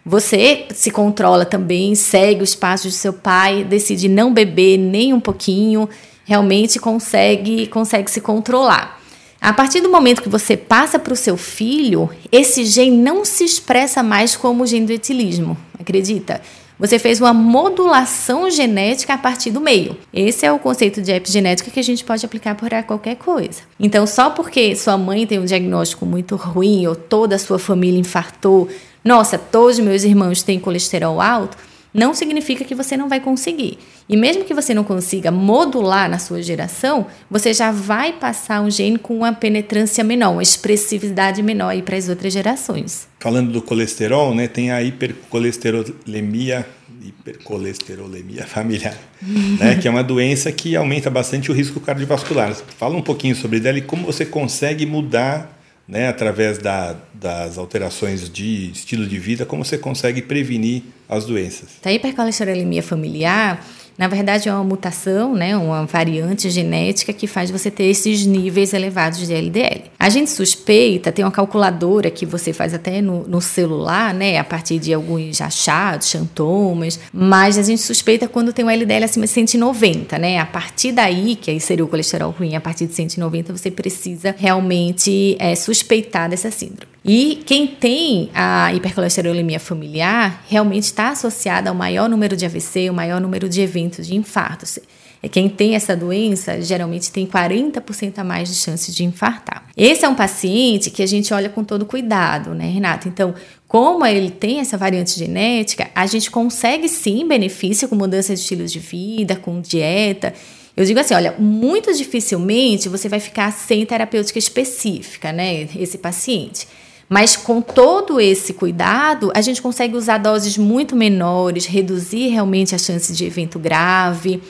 Você 0.04 0.66
se 0.70 0.90
controla 0.90 1.44
também, 1.44 1.94
segue 1.94 2.42
os 2.42 2.54
passos 2.54 2.92
do 2.92 2.96
seu 2.96 3.12
pai, 3.12 3.64
decide 3.64 4.08
não 4.08 4.34
beber 4.34 4.76
nem 4.76 5.14
um 5.14 5.20
pouquinho, 5.20 5.88
realmente 6.25 6.78
consegue, 6.78 7.66
consegue 7.68 8.11
se 8.11 8.20
controlar. 8.20 9.00
A 9.40 9.52
partir 9.52 9.80
do 9.82 9.90
momento 9.90 10.23
que 10.23 10.28
você 10.28 10.56
passa 10.56 10.99
para 10.99 11.12
o 11.12 11.16
seu 11.16 11.37
filho, 11.37 12.08
esse 12.32 12.64
gene 12.64 12.96
não 12.96 13.26
se 13.26 13.44
expressa 13.44 14.02
mais 14.02 14.34
como 14.34 14.64
o 14.64 14.66
gene 14.66 14.87
do 14.87 14.92
etilismo, 14.92 15.56
acredita? 15.78 16.40
Você 16.78 16.99
fez 16.99 17.21
uma 17.21 17.33
modulação 17.33 18.50
genética 18.50 19.14
a 19.14 19.19
partir 19.19 19.50
do 19.50 19.61
meio. 19.61 19.97
Esse 20.13 20.45
é 20.45 20.52
o 20.52 20.58
conceito 20.58 21.00
de 21.00 21.13
epigenética 21.13 21.71
que 21.71 21.78
a 21.78 21.84
gente 21.84 22.04
pode 22.04 22.26
aplicar 22.26 22.56
para 22.56 22.82
qualquer 22.82 23.17
coisa. 23.17 23.63
Então, 23.78 24.06
só 24.06 24.30
porque 24.30 24.75
sua 24.75 24.99
mãe 24.99 25.26
tem 25.26 25.39
um 25.39 25.45
diagnóstico 25.45 26.04
muito 26.04 26.34
ruim 26.34 26.87
ou 26.87 26.97
toda 26.97 27.37
a 27.37 27.39
sua 27.39 27.58
família 27.58 28.00
infartou, 28.00 28.69
nossa, 29.04 29.39
todos 29.39 29.78
meus 29.78 30.02
irmãos 30.02 30.43
têm 30.43 30.58
colesterol 30.58 31.21
alto, 31.21 31.56
não 31.95 32.13
significa 32.13 32.65
que 32.65 32.75
você 32.75 32.97
não 32.97 33.09
vai 33.09 33.21
conseguir. 33.21 33.78
E 34.09 34.17
mesmo 34.17 34.45
que 34.45 34.52
você 34.52 34.75
não 34.75 34.83
consiga 34.83 35.30
modular 35.30 36.11
na 36.11 36.19
sua 36.19 36.43
geração, 36.43 37.07
você 37.30 37.54
já 37.54 37.71
vai 37.71 38.13
passar 38.13 38.61
um 38.61 38.71
gene 38.71 38.99
com 38.99 39.17
uma 39.17 39.33
penetrância 39.33 40.02
menor, 40.02 40.33
uma 40.33 40.43
expressividade 40.43 41.41
menor 41.41 41.80
para 41.83 41.97
as 41.97 42.09
outras 42.09 42.33
gerações. 42.33 43.07
Falando 43.21 43.52
do 43.52 43.63
colesterol, 43.63 44.35
né, 44.35 44.49
tem 44.49 44.73
a 44.73 44.83
hipercolesterolemia, 44.83 46.67
hipercolesterolemia 47.00 48.45
familiar, 48.49 48.99
né, 49.23 49.76
que 49.76 49.87
é 49.87 49.91
uma 49.91 50.02
doença 50.02 50.50
que 50.50 50.75
aumenta 50.75 51.09
bastante 51.09 51.50
o 51.50 51.54
risco 51.54 51.78
cardiovascular. 51.80 52.54
Fala 52.76 52.97
um 52.97 53.02
pouquinho 53.02 53.37
sobre 53.37 53.67
ela 53.67 53.78
e 53.78 53.83
como 53.83 54.04
você 54.04 54.26
consegue 54.26 54.85
mudar 54.85 55.53
né, 55.86 56.08
através 56.08 56.58
da, 56.58 56.97
das 57.12 57.58
alterações 57.58 58.30
de 58.30 58.70
estilo 58.70 59.06
de 59.06 59.18
vida, 59.18 59.44
como 59.44 59.64
você 59.64 59.76
consegue 59.76 60.23
prevenir 60.23 60.82
as 61.08 61.26
doenças. 61.26 61.70
A 61.84 61.92
hipercolesterolemia 61.92 62.82
familiar 62.82 63.64
na 63.97 64.09
verdade, 64.09 64.49
é 64.49 64.52
uma 64.52 64.65
mutação, 64.65 65.35
né, 65.35 65.57
uma 65.57 65.87
variante 65.87 66.50
genética 66.50 67.13
que 67.13 67.26
faz 67.26 67.50
você 67.50 67.71
ter 67.71 67.85
esses 67.85 68.26
níveis 68.26 68.73
elevados 68.73 69.26
de 69.26 69.33
LDL. 69.33 69.85
A 69.99 70.09
gente 70.09 70.30
suspeita, 70.30 71.13
tem 71.13 71.25
uma 71.25 71.30
calculadora 71.30 72.11
que 72.11 72.26
você 72.26 72.52
faz 72.52 72.75
até 72.75 73.00
no, 73.00 73.26
no 73.26 73.41
celular, 73.41 74.13
né, 74.13 74.39
a 74.39 74.45
partir 74.45 74.78
de 74.78 74.93
alguns 74.93 75.41
achados, 75.41 76.09
sintomas, 76.09 76.99
mas 77.13 77.57
a 77.57 77.63
gente 77.63 77.83
suspeita 77.83 78.26
quando 78.26 78.52
tem 78.52 78.65
um 78.65 78.71
LDL 78.71 79.04
acima 79.04 79.26
de 79.26 79.33
190, 79.33 80.19
né? 80.19 80.39
A 80.39 80.47
partir 80.47 80.93
daí, 80.93 81.37
que 81.37 81.50
aí 81.50 81.61
seria 81.61 81.85
o 81.85 81.89
colesterol 81.89 82.30
ruim, 82.30 82.57
a 82.57 82.61
partir 82.61 82.87
de 82.87 82.95
190 82.95 83.57
você 83.57 83.71
precisa 83.71 84.35
realmente 84.37 85.37
é, 85.39 85.54
suspeitar 85.54 86.28
dessa 86.28 86.50
síndrome. 86.50 86.95
E 87.04 87.43
quem 87.45 87.67
tem 87.67 88.30
a 88.35 88.73
hipercolesterolemia 88.73 89.61
familiar 89.61 90.43
realmente 90.49 90.85
está 90.85 91.11
associada 91.11 91.69
ao 91.69 91.76
maior 91.76 92.09
número 92.09 92.35
de 92.35 92.47
AVC, 92.47 92.89
o 92.89 92.95
maior 92.95 93.21
número 93.21 93.47
de 93.47 93.61
eventos 93.61 93.83
de 93.88 94.14
infartos. 94.14 94.78
É 95.23 95.28
quem 95.28 95.49
tem 95.49 95.75
essa 95.75 95.97
doença 95.97 96.60
geralmente 96.60 97.10
tem 97.10 97.26
40% 97.26 98.18
a 98.18 98.25
mais 98.25 98.49
de 98.49 98.54
chances 98.56 98.94
de 98.94 99.04
infartar. 99.04 99.66
Esse 99.75 100.04
é 100.04 100.08
um 100.08 100.14
paciente 100.14 100.90
que 100.90 101.02
a 101.02 101.06
gente 101.06 101.32
olha 101.32 101.49
com 101.49 101.64
todo 101.64 101.86
cuidado, 101.86 102.54
né, 102.54 102.66
Renata? 102.66 103.08
Então, 103.08 103.34
como 103.66 104.04
ele 104.04 104.30
tem 104.30 104.60
essa 104.60 104.76
variante 104.76 105.18
genética, 105.18 105.90
a 105.94 106.06
gente 106.06 106.30
consegue 106.30 106.88
sim 106.90 107.26
benefício 107.26 107.88
com 107.88 107.97
mudança 107.97 108.34
de 108.34 108.40
estilo 108.40 108.66
de 108.66 108.78
vida, 108.78 109.34
com 109.34 109.62
dieta. 109.62 110.34
Eu 110.76 110.84
digo 110.84 111.00
assim, 111.00 111.14
olha, 111.14 111.34
muito 111.38 111.92
dificilmente 111.94 112.88
você 112.88 113.08
vai 113.08 113.18
ficar 113.18 113.50
sem 113.50 113.86
terapêutica 113.86 114.38
específica, 114.38 115.32
né, 115.32 115.68
esse 115.75 115.97
paciente. 115.97 116.68
Mas 117.08 117.36
com 117.36 117.60
todo 117.60 118.21
esse 118.21 118.54
cuidado, 118.54 119.30
a 119.34 119.40
gente 119.40 119.60
consegue 119.60 119.97
usar 119.97 120.19
doses 120.19 120.56
muito 120.56 120.97
menores, 120.97 121.67
reduzir 121.67 122.28
realmente 122.28 122.75
a 122.75 122.78
chance 122.78 123.12
de 123.12 123.25
evento 123.25 123.58
grave, 123.58 124.43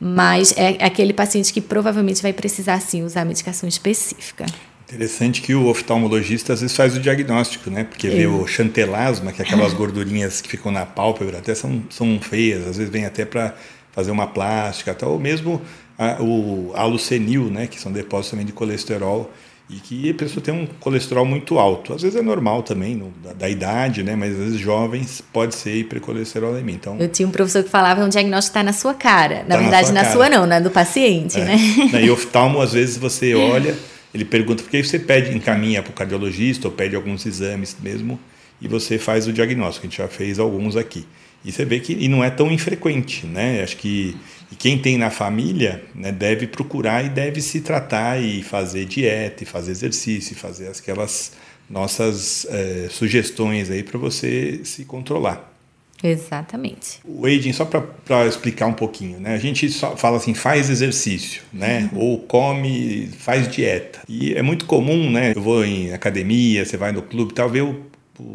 mas 0.00 0.52
é 0.56 0.84
aquele 0.84 1.12
paciente 1.12 1.52
que 1.52 1.60
provavelmente 1.60 2.22
vai 2.22 2.32
precisar 2.32 2.80
sim 2.80 3.02
usar 3.02 3.24
medicação 3.24 3.68
específica. 3.68 4.46
Interessante 4.88 5.40
que 5.40 5.54
o 5.54 5.68
oftalmologista 5.68 6.52
às 6.52 6.62
vezes 6.62 6.76
faz 6.76 6.96
o 6.96 7.00
diagnóstico, 7.00 7.70
né? 7.70 7.84
Porque 7.84 8.08
é. 8.08 8.10
vê 8.10 8.26
o 8.26 8.44
chantelasma, 8.44 9.30
que 9.30 9.40
é 9.40 9.44
aquelas 9.44 9.72
gordurinhas 9.72 10.40
que 10.40 10.48
ficam 10.48 10.72
na 10.72 10.84
pálpebra, 10.84 11.38
até 11.38 11.54
são, 11.54 11.84
são 11.90 12.18
feias, 12.20 12.66
às 12.66 12.76
vezes 12.76 12.90
vem 12.90 13.04
até 13.04 13.24
para 13.24 13.54
fazer 13.92 14.10
uma 14.10 14.26
plástica, 14.26 14.96
ou 15.06 15.16
mesmo 15.16 15.62
a, 15.96 16.20
o 16.20 16.72
alucenil, 16.74 17.44
né? 17.44 17.68
Que 17.68 17.80
são 17.80 17.92
depósitos 17.92 18.30
também 18.30 18.46
de 18.46 18.52
colesterol 18.52 19.30
e 19.72 19.76
que 19.76 20.10
a 20.10 20.14
pessoa 20.14 20.42
tem 20.42 20.52
um 20.52 20.66
colesterol 20.80 21.24
muito 21.24 21.58
alto. 21.58 21.94
Às 21.94 22.02
vezes 22.02 22.18
é 22.18 22.22
normal 22.22 22.62
também, 22.62 22.96
no, 22.96 23.12
da, 23.22 23.32
da, 23.32 23.48
idade, 23.48 24.02
né? 24.02 24.16
Mas 24.16 24.32
às 24.32 24.38
vezes 24.38 24.60
jovens 24.60 25.22
pode 25.32 25.54
ser 25.54 25.76
hipercolesterolemia. 25.76 26.74
Então, 26.74 26.96
eu 26.98 27.08
tinha 27.08 27.28
um 27.28 27.30
professor 27.30 27.62
que 27.62 27.70
falava 27.70 28.00
que 28.00 28.06
um 28.06 28.08
diagnóstico 28.08 28.50
está 28.50 28.62
na 28.64 28.72
sua 28.72 28.94
cara. 28.94 29.44
Na 29.46 29.54
tá 29.54 29.62
verdade, 29.62 29.92
na 29.92 30.04
sua, 30.04 30.28
na 30.28 30.28
sua 30.28 30.28
não, 30.28 30.46
na 30.46 30.58
do 30.58 30.70
paciente, 30.70 31.38
é. 31.38 31.44
né? 31.44 31.58
E 32.02 32.10
oftalmo, 32.10 32.60
às 32.60 32.72
vezes 32.72 32.96
você 32.96 33.32
olha, 33.36 33.76
ele 34.12 34.24
pergunta, 34.24 34.62
porque 34.62 34.78
aí 34.78 34.84
você 34.84 34.98
pede, 34.98 35.36
encaminha 35.36 35.82
para 35.82 35.90
o 35.90 35.94
cardiologista 35.94 36.66
ou 36.66 36.74
pede 36.74 36.96
alguns 36.96 37.24
exames 37.24 37.76
mesmo 37.80 38.18
e 38.60 38.66
você 38.66 38.98
faz 38.98 39.28
o 39.28 39.32
diagnóstico. 39.32 39.86
A 39.86 39.88
gente 39.88 39.98
já 39.98 40.08
fez 40.08 40.38
alguns 40.38 40.76
aqui. 40.76 41.06
E 41.44 41.50
você 41.50 41.64
vê 41.64 41.80
que 41.80 41.92
e 41.92 42.08
não 42.08 42.22
é 42.22 42.30
tão 42.30 42.50
infrequente, 42.50 43.26
né? 43.26 43.62
Acho 43.62 43.76
que 43.76 44.16
quem 44.58 44.78
tem 44.78 44.98
na 44.98 45.10
família 45.10 45.82
né, 45.94 46.12
deve 46.12 46.46
procurar 46.46 47.04
e 47.04 47.08
deve 47.08 47.40
se 47.40 47.60
tratar 47.60 48.20
e 48.20 48.42
fazer 48.42 48.84
dieta, 48.84 49.42
e 49.42 49.46
fazer 49.46 49.70
exercício, 49.70 50.32
e 50.32 50.36
fazer 50.36 50.68
aquelas 50.68 51.32
nossas 51.68 52.46
é, 52.50 52.88
sugestões 52.90 53.70
aí 53.70 53.82
para 53.82 53.98
você 53.98 54.60
se 54.64 54.84
controlar. 54.84 55.50
Exatamente. 56.02 56.98
O 57.04 57.26
aging, 57.26 57.52
só 57.52 57.64
para 57.64 58.26
explicar 58.26 58.66
um 58.66 58.72
pouquinho, 58.72 59.20
né? 59.20 59.34
A 59.34 59.38
gente 59.38 59.68
só 59.68 59.96
fala 59.96 60.16
assim, 60.16 60.32
faz 60.32 60.70
exercício, 60.70 61.42
né? 61.52 61.90
Uhum. 61.92 61.98
Ou 61.98 62.18
come, 62.20 63.08
faz 63.18 63.48
dieta. 63.48 64.00
E 64.08 64.34
é 64.34 64.40
muito 64.40 64.64
comum, 64.64 65.10
né? 65.10 65.32
Eu 65.36 65.42
vou 65.42 65.64
em 65.64 65.92
academia, 65.92 66.64
você 66.64 66.76
vai 66.76 66.90
no 66.90 67.02
clube, 67.02 67.34
tal, 67.34 67.50
ver 67.50 67.62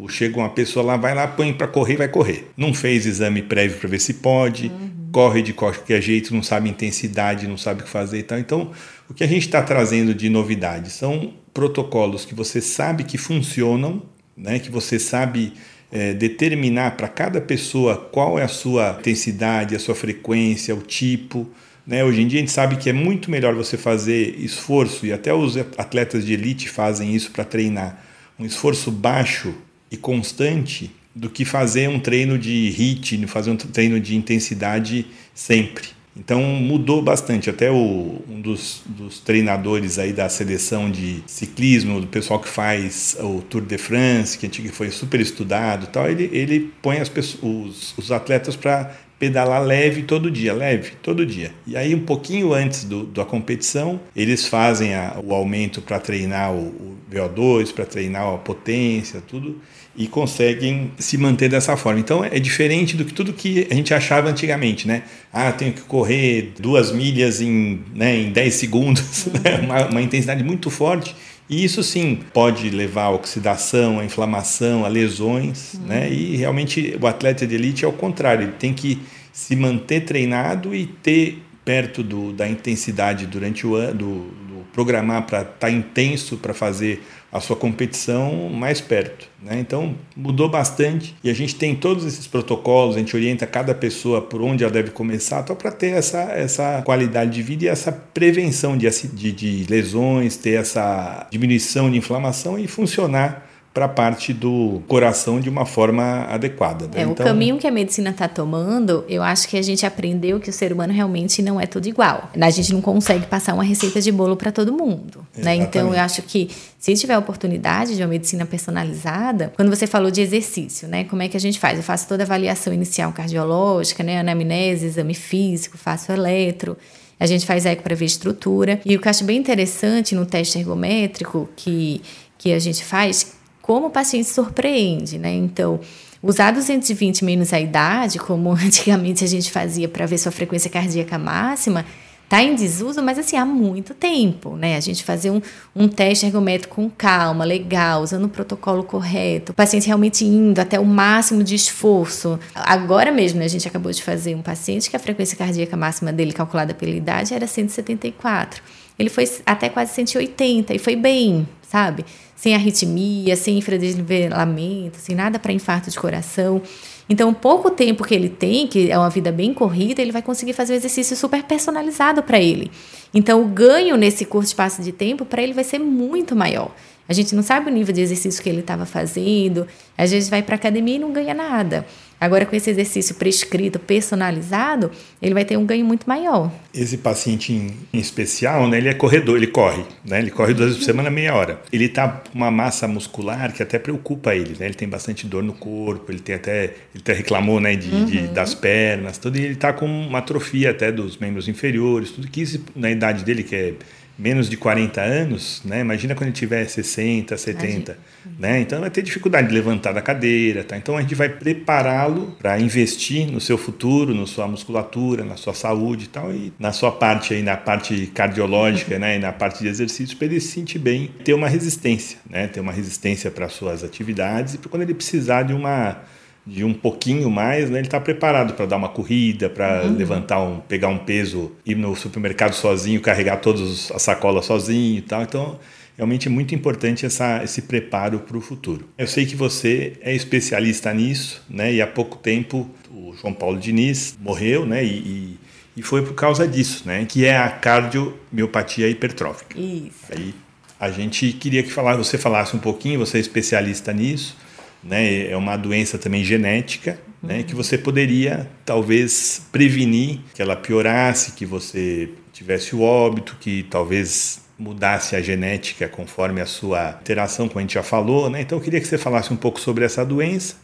o 0.02 0.08
chega 0.08 0.38
uma 0.38 0.48
pessoa 0.50 0.84
lá, 0.84 0.96
vai 0.96 1.14
lá, 1.14 1.26
põe 1.26 1.52
para 1.52 1.68
correr, 1.68 1.96
vai 1.96 2.08
correr. 2.08 2.50
Não 2.56 2.74
fez 2.74 3.06
exame 3.06 3.42
prévio 3.42 3.78
para 3.78 3.88
ver 3.88 4.00
se 4.00 4.14
pode, 4.14 4.66
uhum. 4.66 5.08
corre 5.12 5.42
de 5.42 5.52
qualquer 5.52 6.02
jeito, 6.02 6.34
não 6.34 6.42
sabe 6.42 6.68
intensidade, 6.68 7.46
não 7.46 7.56
sabe 7.56 7.82
o 7.82 7.84
que 7.84 7.90
fazer 7.90 8.18
e 8.18 8.22
tal. 8.22 8.38
Então, 8.38 8.72
o 9.08 9.14
que 9.14 9.22
a 9.22 9.26
gente 9.26 9.46
está 9.46 9.62
trazendo 9.62 10.14
de 10.14 10.28
novidade 10.28 10.90
são 10.90 11.34
protocolos 11.54 12.24
que 12.24 12.34
você 12.34 12.60
sabe 12.60 13.04
que 13.04 13.16
funcionam, 13.16 14.02
né? 14.36 14.58
Que 14.58 14.70
você 14.70 14.98
sabe 14.98 15.52
é, 15.90 16.12
determinar 16.12 16.96
para 16.96 17.08
cada 17.08 17.40
pessoa 17.40 17.96
qual 17.96 18.38
é 18.38 18.42
a 18.42 18.48
sua 18.48 18.96
intensidade, 19.00 19.74
a 19.74 19.78
sua 19.78 19.94
frequência, 19.94 20.74
o 20.74 20.80
tipo. 20.80 21.48
Né? 21.86 22.04
Hoje 22.04 22.22
em 22.22 22.26
dia 22.26 22.40
a 22.40 22.42
gente 22.42 22.52
sabe 22.52 22.76
que 22.76 22.90
é 22.90 22.92
muito 22.92 23.30
melhor 23.30 23.54
você 23.54 23.76
fazer 23.76 24.36
esforço, 24.38 25.06
e 25.06 25.12
até 25.12 25.32
os 25.32 25.56
atletas 25.56 26.26
de 26.26 26.32
elite 26.32 26.68
fazem 26.68 27.14
isso 27.14 27.30
para 27.30 27.44
treinar, 27.44 28.04
um 28.38 28.44
esforço 28.44 28.90
baixo 28.90 29.54
e 29.90 29.96
constante, 29.96 30.90
do 31.14 31.30
que 31.30 31.44
fazer 31.44 31.88
um 31.88 31.98
treino 31.98 32.38
de 32.38 32.68
HIIT, 32.68 33.26
fazer 33.26 33.50
um 33.50 33.56
treino 33.56 33.98
de 33.98 34.14
intensidade 34.14 35.06
sempre. 35.34 35.96
Então 36.18 36.40
mudou 36.42 37.02
bastante. 37.02 37.50
Até 37.50 37.70
o, 37.70 38.22
um 38.28 38.40
dos, 38.40 38.82
dos, 38.86 39.20
treinadores 39.20 39.98
aí 39.98 40.12
da 40.12 40.28
seleção 40.28 40.90
de 40.90 41.22
ciclismo, 41.26 42.00
do 42.00 42.06
pessoal 42.06 42.40
que 42.40 42.48
faz 42.48 43.16
o 43.20 43.42
Tour 43.42 43.62
de 43.62 43.76
France, 43.76 44.38
que 44.38 44.68
foi 44.68 44.90
super 44.90 45.20
estudado, 45.20 45.88
tal, 45.88 46.08
ele, 46.08 46.30
ele 46.32 46.72
põe 46.80 46.98
as 46.98 47.10
os, 47.42 47.94
os 47.98 48.10
atletas 48.10 48.56
para 48.56 48.94
pedalar 49.18 49.62
leve 49.62 50.02
todo 50.02 50.30
dia, 50.30 50.52
leve 50.52 50.92
todo 51.02 51.24
dia. 51.24 51.52
E 51.66 51.76
aí 51.76 51.94
um 51.94 52.04
pouquinho 52.04 52.52
antes 52.52 52.84
do, 52.84 53.04
da 53.04 53.24
competição, 53.24 54.00
eles 54.14 54.46
fazem 54.46 54.94
a, 54.94 55.16
o 55.22 55.34
aumento 55.34 55.80
para 55.80 55.98
treinar 55.98 56.52
o, 56.52 56.66
o 56.66 56.96
VO2, 57.10 57.72
para 57.72 57.86
treinar 57.86 58.26
a 58.26 58.38
potência, 58.38 59.22
tudo 59.26 59.60
e 59.96 60.06
conseguem 60.06 60.92
se 60.98 61.16
manter 61.16 61.48
dessa 61.48 61.76
forma. 61.76 61.98
Então 61.98 62.22
é 62.22 62.38
diferente 62.38 62.96
do 62.96 63.04
que 63.04 63.14
tudo 63.14 63.32
que 63.32 63.66
a 63.70 63.74
gente 63.74 63.94
achava 63.94 64.28
antigamente, 64.28 64.86
né? 64.86 65.02
Ah, 65.32 65.50
tenho 65.50 65.72
que 65.72 65.80
correr 65.82 66.52
duas 66.60 66.92
milhas 66.92 67.40
em, 67.40 67.80
né, 67.94 68.16
em 68.16 68.30
10 68.30 68.54
segundos, 68.54 69.26
né? 69.42 69.58
uma, 69.62 69.86
uma 69.86 70.02
intensidade 70.02 70.44
muito 70.44 70.70
forte. 70.70 71.14
E 71.48 71.64
isso 71.64 71.82
sim 71.82 72.18
pode 72.32 72.70
levar 72.70 73.04
a 73.04 73.10
oxidação, 73.10 74.00
a 74.00 74.04
inflamação, 74.04 74.84
a 74.84 74.88
lesões, 74.88 75.74
uhum. 75.74 75.86
né? 75.86 76.10
E 76.12 76.36
realmente 76.36 76.98
o 77.00 77.06
atleta 77.06 77.46
de 77.46 77.54
elite 77.54 77.84
é 77.84 77.88
o 77.88 77.92
contrário, 77.92 78.44
ele 78.44 78.52
tem 78.52 78.74
que 78.74 79.00
se 79.32 79.54
manter 79.54 80.00
treinado 80.00 80.74
e 80.74 80.86
ter 80.86 81.42
perto 81.64 82.02
do, 82.02 82.32
da 82.32 82.48
intensidade 82.48 83.26
durante 83.26 83.66
o 83.66 83.74
ano, 83.74 84.30
programar 84.76 85.22
para 85.22 85.40
estar 85.40 85.54
tá 85.54 85.70
intenso 85.70 86.36
para 86.36 86.52
fazer 86.52 87.02
a 87.32 87.40
sua 87.40 87.56
competição 87.56 88.50
mais 88.50 88.78
perto. 88.78 89.26
Né? 89.42 89.58
Então 89.58 89.96
mudou 90.14 90.50
bastante 90.50 91.16
e 91.24 91.30
a 91.30 91.34
gente 91.34 91.54
tem 91.54 91.74
todos 91.74 92.04
esses 92.04 92.26
protocolos, 92.26 92.94
a 92.94 92.98
gente 92.98 93.16
orienta 93.16 93.46
cada 93.46 93.74
pessoa 93.74 94.20
por 94.20 94.42
onde 94.42 94.62
ela 94.62 94.72
deve 94.72 94.90
começar, 94.90 95.42
para 95.42 95.72
ter 95.72 95.94
essa, 95.94 96.20
essa 96.32 96.82
qualidade 96.82 97.30
de 97.30 97.42
vida 97.42 97.64
e 97.64 97.68
essa 97.68 97.90
prevenção 97.90 98.76
de, 98.76 98.86
de, 99.14 99.32
de 99.32 99.66
lesões, 99.70 100.36
ter 100.36 100.60
essa 100.60 101.26
diminuição 101.30 101.90
de 101.90 101.96
inflamação 101.96 102.58
e 102.58 102.68
funcionar 102.68 103.45
para 103.76 103.84
a 103.84 103.88
parte 103.90 104.32
do 104.32 104.82
coração 104.88 105.38
de 105.38 105.50
uma 105.50 105.66
forma 105.66 106.24
adequada. 106.30 106.86
Né? 106.86 106.92
É, 106.94 107.02
então... 107.02 107.26
O 107.26 107.28
caminho 107.28 107.58
que 107.58 107.66
a 107.66 107.70
medicina 107.70 108.08
está 108.08 108.26
tomando, 108.26 109.04
eu 109.06 109.22
acho 109.22 109.46
que 109.46 109.58
a 109.58 109.60
gente 109.60 109.84
aprendeu 109.84 110.40
que 110.40 110.48
o 110.48 110.52
ser 110.52 110.72
humano 110.72 110.94
realmente 110.94 111.42
não 111.42 111.60
é 111.60 111.66
tudo 111.66 111.86
igual. 111.86 112.30
A 112.40 112.48
gente 112.48 112.72
não 112.72 112.80
consegue 112.80 113.26
passar 113.26 113.52
uma 113.52 113.62
receita 113.62 114.00
de 114.00 114.10
bolo 114.10 114.34
para 114.34 114.50
todo 114.50 114.72
mundo. 114.72 115.26
Né? 115.36 115.56
Então, 115.56 115.92
eu 115.92 116.00
acho 116.00 116.22
que 116.22 116.48
se 116.78 116.94
tiver 116.94 117.12
a 117.12 117.18
oportunidade 117.18 117.94
de 117.94 118.00
uma 118.00 118.08
medicina 118.08 118.46
personalizada, 118.46 119.52
quando 119.54 119.68
você 119.68 119.86
falou 119.86 120.10
de 120.10 120.22
exercício, 120.22 120.88
né? 120.88 121.04
Como 121.04 121.20
é 121.20 121.28
que 121.28 121.36
a 121.36 121.40
gente 121.40 121.58
faz? 121.58 121.76
Eu 121.76 121.84
faço 121.84 122.08
toda 122.08 122.22
a 122.22 122.24
avaliação 122.24 122.72
inicial 122.72 123.12
cardiológica, 123.12 124.02
né? 124.02 124.20
Anamnese, 124.20 124.86
exame 124.86 125.12
físico, 125.12 125.76
faço 125.76 126.10
eletro. 126.10 126.78
A 127.20 127.26
gente 127.26 127.44
faz 127.44 127.66
eco 127.66 127.82
para 127.82 127.94
ver 127.94 128.06
estrutura. 128.06 128.80
E 128.86 128.96
o 128.96 129.00
que 129.00 129.06
eu 129.06 129.10
acho 129.10 129.24
bem 129.24 129.36
interessante 129.36 130.14
no 130.14 130.24
teste 130.24 130.58
ergométrico 130.58 131.46
que, 131.54 132.00
que 132.38 132.54
a 132.54 132.58
gente 132.58 132.82
faz 132.82 133.36
como 133.66 133.88
o 133.88 133.90
paciente 133.90 134.28
surpreende, 134.28 135.18
né? 135.18 135.34
Então, 135.34 135.80
usar 136.22 136.52
220 136.52 137.24
menos 137.24 137.52
a 137.52 137.58
idade, 137.58 138.16
como 138.16 138.52
antigamente 138.54 139.24
a 139.24 139.26
gente 139.26 139.50
fazia 139.50 139.88
para 139.88 140.06
ver 140.06 140.18
sua 140.18 140.30
frequência 140.30 140.70
cardíaca 140.70 141.18
máxima, 141.18 141.84
está 142.22 142.40
em 142.40 142.54
desuso, 142.54 143.02
mas 143.02 143.18
assim, 143.18 143.36
há 143.36 143.44
muito 143.44 143.92
tempo, 143.92 144.56
né? 144.56 144.76
A 144.76 144.80
gente 144.80 145.02
fazer 145.02 145.32
um, 145.32 145.42
um 145.74 145.88
teste 145.88 146.24
ergométrico 146.26 146.76
com 146.76 146.88
calma, 146.88 147.44
legal, 147.44 148.02
usando 148.02 148.26
o 148.26 148.28
protocolo 148.28 148.84
correto, 148.84 149.50
o 149.50 149.54
paciente 149.54 149.88
realmente 149.88 150.24
indo 150.24 150.60
até 150.60 150.78
o 150.78 150.84
máximo 150.84 151.42
de 151.42 151.56
esforço. 151.56 152.38
Agora 152.54 153.10
mesmo, 153.10 153.40
né, 153.40 153.46
a 153.46 153.48
gente 153.48 153.66
acabou 153.66 153.90
de 153.90 154.00
fazer 154.00 154.36
um 154.36 154.42
paciente 154.42 154.88
que 154.88 154.94
a 154.94 155.00
frequência 155.00 155.36
cardíaca 155.36 155.76
máxima 155.76 156.12
dele, 156.12 156.32
calculada 156.32 156.72
pela 156.72 156.94
idade, 156.94 157.34
era 157.34 157.48
174. 157.48 158.62
Ele 158.96 159.10
foi 159.10 159.28
até 159.44 159.68
quase 159.68 159.92
180 159.92 160.72
e 160.72 160.78
foi 160.78 160.94
bem, 160.94 161.48
sabe? 161.68 162.04
Sem 162.36 162.54
arritmia, 162.54 163.34
sem 163.34 163.58
infradesnivelamento, 163.58 164.98
sem 164.98 165.16
nada 165.16 165.38
para 165.38 165.52
infarto 165.52 165.90
de 165.90 165.98
coração. 165.98 166.62
Então, 167.08 167.32
pouco 167.32 167.70
tempo 167.70 168.04
que 168.04 168.14
ele 168.14 168.28
tem, 168.28 168.66
que 168.66 168.90
é 168.90 168.98
uma 168.98 169.10
vida 169.10 169.32
bem 169.32 169.54
corrida, 169.54 170.02
ele 170.02 170.12
vai 170.12 170.22
conseguir 170.22 170.52
fazer 170.52 170.74
um 170.74 170.76
exercício 170.76 171.16
super 171.16 171.42
personalizado 171.44 172.22
para 172.22 172.38
ele. 172.38 172.70
Então, 173.14 173.42
o 173.42 173.46
ganho 173.46 173.96
nesse 173.96 174.24
curto 174.24 174.46
espaço 174.46 174.82
de 174.82 174.92
tempo 174.92 175.24
para 175.24 175.42
ele 175.42 175.52
vai 175.54 175.64
ser 175.64 175.78
muito 175.78 176.36
maior. 176.36 176.70
A 177.08 177.12
gente 177.12 177.34
não 177.34 177.42
sabe 177.42 177.70
o 177.70 177.72
nível 177.72 177.94
de 177.94 178.00
exercício 178.00 178.42
que 178.42 178.48
ele 178.48 178.60
estava 178.60 178.84
fazendo. 178.84 179.66
Às 179.96 180.10
vezes 180.10 180.28
vai 180.28 180.42
para 180.42 180.56
academia 180.56 180.96
e 180.96 180.98
não 180.98 181.12
ganha 181.12 181.32
nada. 181.32 181.86
Agora, 182.20 182.46
com 182.46 182.56
esse 182.56 182.70
exercício 182.70 183.14
prescrito, 183.14 183.78
personalizado, 183.78 184.90
ele 185.20 185.34
vai 185.34 185.44
ter 185.44 185.56
um 185.56 185.66
ganho 185.66 185.84
muito 185.84 186.08
maior. 186.08 186.50
Esse 186.72 186.96
paciente 186.96 187.52
em, 187.52 187.74
especial, 187.92 188.68
né, 188.68 188.78
ele 188.78 188.88
é 188.88 188.94
corredor, 188.94 189.36
ele 189.36 189.46
corre, 189.46 189.84
né, 190.04 190.18
ele 190.18 190.30
corre 190.30 190.54
duas 190.54 190.68
vezes 190.68 190.78
por 190.78 190.84
semana, 190.84 191.10
meia 191.10 191.34
hora. 191.34 191.60
Ele 191.72 191.84
está 191.84 192.08
com 192.08 192.34
uma 192.34 192.50
massa 192.50 192.88
muscular 192.88 193.52
que 193.52 193.62
até 193.62 193.78
preocupa 193.78 194.34
ele, 194.34 194.56
né, 194.58 194.66
ele 194.66 194.74
tem 194.74 194.88
bastante 194.88 195.26
dor 195.26 195.42
no 195.42 195.52
corpo, 195.52 196.10
ele 196.10 196.20
tem 196.20 196.34
até, 196.34 196.64
ele 196.64 197.00
até 197.00 197.12
reclamou, 197.12 197.60
né, 197.60 197.76
de, 197.76 197.90
uhum. 197.90 198.04
de 198.04 198.26
das 198.28 198.54
pernas, 198.54 199.18
tudo, 199.18 199.38
e 199.38 199.44
ele 199.44 199.54
está 199.54 199.72
com 199.72 199.86
uma 199.86 200.18
atrofia 200.18 200.70
até 200.70 200.90
dos 200.90 201.18
membros 201.18 201.48
inferiores, 201.48 202.10
tudo 202.10 202.28
que 202.28 202.40
isso, 202.40 202.64
na 202.74 202.90
idade 202.90 203.24
dele, 203.24 203.42
que 203.42 203.54
é 203.54 203.74
menos 204.18 204.48
de 204.48 204.56
40 204.56 205.00
anos, 205.00 205.62
né? 205.64 205.80
Imagina 205.80 206.14
quando 206.14 206.28
ele 206.28 206.36
tiver 206.36 206.66
60, 206.66 207.36
70, 207.36 207.98
né? 208.38 208.60
Então 208.60 208.80
vai 208.80 208.90
ter 208.90 209.02
dificuldade 209.02 209.48
de 209.48 209.54
levantar 209.54 209.92
da 209.92 210.00
cadeira, 210.00 210.64
tá? 210.64 210.76
Então 210.76 210.96
a 210.96 211.02
gente 211.02 211.14
vai 211.14 211.28
prepará-lo 211.28 212.34
para 212.38 212.58
investir 212.58 213.30
no 213.30 213.40
seu 213.40 213.58
futuro, 213.58 214.14
na 214.14 214.26
sua 214.26 214.48
musculatura, 214.48 215.24
na 215.24 215.36
sua 215.36 215.54
saúde 215.54 216.04
e 216.04 216.08
tal 216.08 216.32
e 216.32 216.52
na 216.58 216.72
sua 216.72 216.92
parte 216.92 217.34
aí 217.34 217.42
na 217.42 217.56
parte 217.56 218.06
cardiológica, 218.06 218.98
né, 218.98 219.16
e 219.16 219.18
na 219.18 219.32
parte 219.32 219.62
de 219.62 219.68
exercício 219.68 220.16
para 220.16 220.26
ele 220.26 220.40
se 220.40 220.48
sentir 220.48 220.78
bem, 220.78 221.10
ter 221.24 221.34
uma 221.34 221.48
resistência, 221.48 222.18
né? 222.28 222.46
Ter 222.46 222.60
uma 222.60 222.72
resistência 222.72 223.30
para 223.30 223.48
suas 223.48 223.84
atividades 223.84 224.54
e 224.54 224.58
para 224.58 224.70
quando 224.70 224.82
ele 224.82 224.94
precisar 224.94 225.42
de 225.42 225.52
uma 225.52 225.98
de 226.46 226.64
um 226.64 226.72
pouquinho 226.72 227.28
mais, 227.28 227.68
né, 227.68 227.78
ele 227.78 227.88
está 227.88 227.98
preparado 227.98 228.54
para 228.54 228.66
dar 228.66 228.76
uma 228.76 228.88
corrida, 228.88 229.50
para 229.50 229.82
uhum. 229.84 229.96
levantar 229.96 230.40
um, 230.40 230.60
pegar 230.60 230.88
um 230.88 230.98
peso, 230.98 231.50
ir 231.66 231.74
no 231.74 231.96
supermercado 231.96 232.52
sozinho, 232.52 233.00
carregar 233.00 233.38
todas 233.38 233.90
as 233.90 234.02
sacolas 234.02 234.46
sozinho 234.46 234.98
e 234.98 235.02
tal. 235.02 235.22
Então, 235.22 235.58
realmente 235.96 236.28
é 236.28 236.30
muito 236.30 236.54
importante 236.54 237.04
essa, 237.04 237.42
esse 237.42 237.62
preparo 237.62 238.20
para 238.20 238.36
o 238.36 238.40
futuro. 238.40 238.88
Eu 238.96 239.08
sei 239.08 239.26
que 239.26 239.34
você 239.34 239.94
é 240.00 240.14
especialista 240.14 240.94
nisso, 240.94 241.42
né? 241.50 241.72
E 241.72 241.82
há 241.82 241.86
pouco 241.86 242.16
tempo 242.16 242.70
o 242.92 243.12
João 243.20 243.34
Paulo 243.34 243.58
Diniz 243.58 244.16
morreu, 244.20 244.64
né? 244.64 244.84
E, 244.84 244.88
e, 244.88 245.38
e 245.78 245.82
foi 245.82 246.02
por 246.02 246.14
causa 246.14 246.46
disso, 246.46 246.84
né? 246.86 247.04
Que 247.06 247.26
é 247.26 247.36
a 247.36 247.48
cardiomiopatia 247.48 248.88
hipertrófica. 248.88 249.58
Isso. 249.58 250.06
Aí 250.10 250.32
a 250.78 250.90
gente 250.92 251.32
queria 251.32 251.64
que 251.64 251.72
falar, 251.72 251.96
você 251.96 252.16
falasse 252.16 252.54
um 252.54 252.60
pouquinho, 252.60 253.00
você 253.00 253.16
é 253.16 253.20
especialista 253.20 253.92
nisso 253.92 254.45
né? 254.88 255.30
É 255.30 255.36
uma 255.36 255.56
doença 255.56 255.98
também 255.98 256.24
genética, 256.24 256.98
né? 257.22 257.42
Que 257.42 257.54
você 257.54 257.76
poderia 257.76 258.48
talvez 258.64 259.46
prevenir 259.50 260.20
que 260.34 260.42
ela 260.42 260.56
piorasse, 260.56 261.32
que 261.32 261.44
você 261.44 262.10
tivesse 262.32 262.74
o 262.74 262.82
óbito, 262.82 263.36
que 263.40 263.64
talvez 263.64 264.44
mudasse 264.58 265.14
a 265.14 265.20
genética 265.20 265.88
conforme 265.88 266.40
a 266.40 266.46
sua 266.46 266.98
interação, 267.00 267.46
como 267.48 267.58
a 267.58 267.62
gente 267.62 267.74
já 267.74 267.82
falou, 267.82 268.30
né? 268.30 268.40
Então 268.40 268.58
eu 268.58 268.62
queria 268.62 268.80
que 268.80 268.86
você 268.86 268.96
falasse 268.96 269.32
um 269.32 269.36
pouco 269.36 269.60
sobre 269.60 269.84
essa 269.84 270.04
doença. 270.04 270.56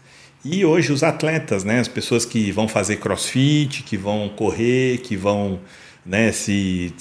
E 0.45 0.65
hoje 0.65 0.93
os 0.93 1.05
atletas, 1.05 1.63
né, 1.63 1.79
as 1.79 1.87
pessoas 1.87 2.25
que 2.25 2.51
vão 2.51 2.67
fazer 2.67 2.97
crossfit, 2.97 3.85
que 3.85 3.97
vão 3.97 4.29
correr, 4.29 4.99
que 4.99 5.17
vão 5.17 5.61
né, 6.05 6.33
se 6.33 6.93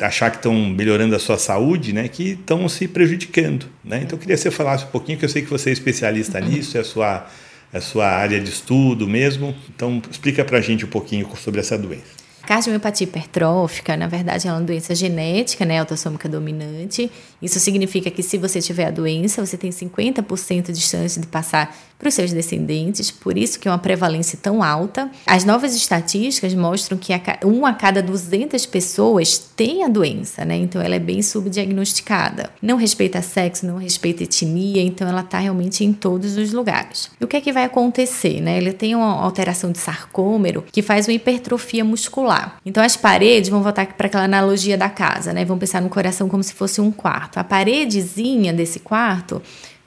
achar 0.00 0.30
que 0.30 0.36
estão 0.36 0.54
melhorando 0.54 1.14
a 1.14 1.18
sua 1.18 1.38
saúde, 1.38 1.92
né, 1.92 2.08
que 2.08 2.30
estão 2.30 2.68
se 2.68 2.86
prejudicando, 2.86 3.66
né? 3.84 4.02
Então 4.02 4.16
eu 4.16 4.20
queria 4.20 4.36
que 4.36 4.42
você 4.42 4.50
falasse 4.50 4.84
um 4.84 4.88
pouquinho, 4.88 5.18
que 5.18 5.24
eu 5.24 5.28
sei 5.28 5.42
que 5.42 5.50
você 5.50 5.70
é 5.70 5.72
especialista 5.72 6.40
nisso, 6.40 6.76
é 6.76 6.80
a 6.80 6.84
sua 6.84 7.26
a 7.72 7.80
sua 7.80 8.06
área 8.06 8.40
de 8.40 8.50
estudo 8.50 9.06
mesmo. 9.06 9.54
Então, 9.74 10.00
explica 10.10 10.44
para 10.44 10.58
a 10.58 10.60
gente 10.60 10.84
um 10.84 10.88
pouquinho 10.88 11.28
sobre 11.36 11.60
essa 11.60 11.76
doença. 11.76 12.26
Cardiomiopatia 12.46 13.04
hipertrófica, 13.04 13.96
na 13.96 14.06
verdade, 14.06 14.46
é 14.46 14.52
uma 14.52 14.60
doença 14.60 14.94
genética, 14.94 15.64
né, 15.64 15.80
autossômica 15.80 16.28
dominante. 16.28 17.10
Isso 17.42 17.58
significa 17.58 18.08
que 18.08 18.22
se 18.22 18.38
você 18.38 18.60
tiver 18.60 18.86
a 18.86 18.90
doença, 18.92 19.44
você 19.44 19.56
tem 19.56 19.70
50% 19.70 20.70
de 20.70 20.80
chance 20.80 21.18
de 21.18 21.26
passar 21.26 21.76
para 21.98 22.08
os 22.08 22.14
seus 22.14 22.32
descendentes, 22.32 23.10
por 23.10 23.36
isso 23.36 23.58
que 23.58 23.68
é 23.68 23.70
uma 23.70 23.78
prevalência 23.78 24.38
tão 24.40 24.62
alta. 24.62 25.10
As 25.26 25.44
novas 25.44 25.74
estatísticas 25.74 26.54
mostram 26.54 26.98
que 26.98 27.12
um 27.44 27.64
a 27.64 27.72
cada 27.72 28.02
200 28.02 28.66
pessoas 28.66 29.38
tem 29.56 29.84
a 29.84 29.88
doença, 29.88 30.44
né? 30.44 30.56
Então 30.56 30.80
ela 30.80 30.94
é 30.94 30.98
bem 30.98 31.22
subdiagnosticada. 31.22 32.50
Não 32.60 32.76
respeita 32.76 33.22
sexo, 33.22 33.66
não 33.66 33.78
respeita 33.78 34.24
etnia, 34.24 34.82
então 34.82 35.08
ela 35.08 35.22
está 35.22 35.38
realmente 35.38 35.84
em 35.84 35.92
todos 35.92 36.36
os 36.36 36.52
lugares. 36.52 37.10
E 37.20 37.24
o 37.24 37.28
que 37.28 37.36
é 37.36 37.40
que 37.40 37.52
vai 37.52 37.64
acontecer, 37.64 38.40
né? 38.40 38.58
Ele 38.58 38.72
tem 38.72 38.94
uma 38.94 39.22
alteração 39.22 39.72
de 39.72 39.78
sarcômero 39.78 40.64
que 40.70 40.82
faz 40.82 41.06
uma 41.08 41.14
hipertrofia 41.14 41.84
muscular. 41.84 42.58
Então 42.64 42.82
as 42.82 42.96
paredes, 42.96 43.48
vão 43.48 43.62
voltar 43.62 43.86
para 43.86 44.06
aquela 44.06 44.24
analogia 44.24 44.76
da 44.76 44.88
casa, 44.88 45.32
né? 45.32 45.44
Vão 45.44 45.58
pensar 45.58 45.80
no 45.80 45.88
coração 45.88 46.28
como 46.28 46.42
se 46.42 46.52
fosse 46.52 46.80
um 46.80 46.90
quarto. 46.90 47.38
A 47.38 47.44
paredezinha 47.44 48.52
desse 48.52 48.80
quarto 48.80 49.40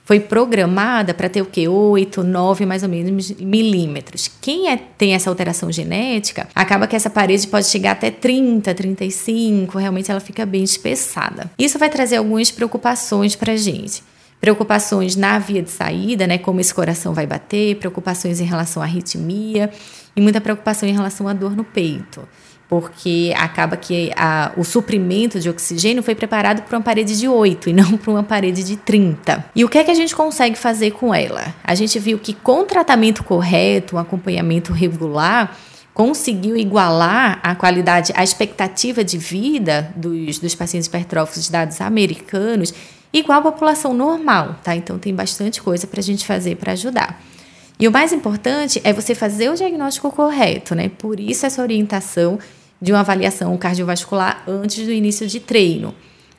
foi 0.10 0.20
programada 0.20 1.14
para 1.14 1.30
ter 1.30 1.40
o 1.40 1.46
que? 1.46 1.68
8, 1.68 2.24
9 2.24 2.66
mais 2.66 2.82
ou 2.82 2.90
menos 2.90 3.30
milímetros. 3.34 4.28
Quem 4.42 4.68
é, 4.68 4.76
tem 4.76 5.14
essa 5.14 5.30
alteração 5.30 5.72
genética, 5.72 6.48
acaba 6.56 6.88
que 6.88 6.96
essa 6.96 7.12
parede 7.12 7.48
pode 7.48 7.68
chegar 7.68 7.92
até 7.92 8.10
30, 8.10 8.74
35, 8.74 9.78
realmente 9.78 10.10
ela 10.10 10.20
fica 10.20 10.48
bem 10.48 10.64
espessada. 10.64 11.52
Isso 11.60 11.78
vai 11.78 11.92
trazer 11.92 12.16
algumas 12.16 12.50
preocupações 12.50 13.36
para 13.36 13.54
a 13.54 13.56
gente 13.56 14.02
preocupações 14.42 15.18
na 15.18 15.38
via 15.38 15.62
de 15.62 15.70
saída, 15.70 16.26
né, 16.26 16.38
como 16.38 16.62
esse 16.62 16.74
coração 16.74 17.14
vai 17.14 17.28
bater, 17.28 17.76
preocupações 17.76 18.40
em 18.40 18.46
relação 18.46 18.82
à 18.82 18.86
arritmia 18.86 19.70
e 20.16 20.22
muita 20.22 20.40
preocupação 20.40 20.88
em 20.88 20.94
relação 20.94 21.28
à 21.28 21.34
dor 21.34 21.56
no 21.56 21.66
peito 21.66 22.26
porque 22.70 23.34
acaba 23.36 23.76
que 23.76 24.12
a, 24.16 24.52
o 24.56 24.64
suprimento 24.64 25.40
de 25.40 25.50
oxigênio 25.50 26.04
foi 26.04 26.14
preparado 26.14 26.62
para 26.62 26.78
uma 26.78 26.84
parede 26.84 27.18
de 27.18 27.28
8 27.28 27.72
e 27.72 27.74
não 27.74 27.98
para 27.98 28.12
uma 28.12 28.22
parede 28.22 28.64
de 28.64 28.78
30. 28.78 29.44
E 29.56 29.66
o 29.66 29.70
que 29.70 29.80
é 29.80 29.84
que 29.84 29.90
a 29.90 29.96
gente 29.96 30.16
consegue 30.16 30.56
fazer 30.56 30.92
com 30.92 31.14
ela? 31.14 31.54
A 31.64 31.74
gente 31.74 31.98
viu 31.98 32.20
que 32.20 32.32
com 32.32 32.64
tratamento 32.64 33.24
correto, 33.24 33.96
um 33.96 34.00
acompanhamento 34.00 34.72
regular, 34.72 35.58
conseguiu 35.96 36.56
igualar 36.56 37.40
a 37.42 37.56
qualidade, 37.56 38.14
a 38.16 38.24
expectativa 38.24 39.04
de 39.04 39.18
vida 39.18 39.92
dos, 39.96 40.38
dos 40.38 40.54
pacientes 40.54 40.88
hipertróficos 40.88 41.46
de 41.46 41.52
dados 41.52 41.82
americanos, 41.82 42.72
igual 43.12 43.40
à 43.40 43.42
população 43.42 43.96
normal, 43.96 44.58
tá? 44.64 44.76
Então 44.76 45.00
tem 45.00 45.14
bastante 45.14 45.60
coisa 45.60 45.88
para 45.88 46.00
a 46.00 46.04
gente 46.04 46.24
fazer 46.24 46.56
para 46.56 46.74
ajudar. 46.74 47.20
E 47.80 47.88
o 47.88 47.92
mais 47.92 48.14
importante 48.14 48.80
é 48.84 48.94
você 48.94 49.16
fazer 49.16 49.50
o 49.50 49.56
diagnóstico 49.56 50.12
correto, 50.12 50.76
né? 50.76 50.92
Por 50.98 51.20
isso 51.20 51.46
essa 51.46 51.62
orientação 51.62 52.38
de 52.82 52.92
uma 52.92 53.02
avaliação 53.02 53.56
cardiovascular 53.58 54.44
antes 54.48 54.86
do 54.86 54.92
início 54.92 55.28
de 55.28 55.40
treino, 55.40 55.94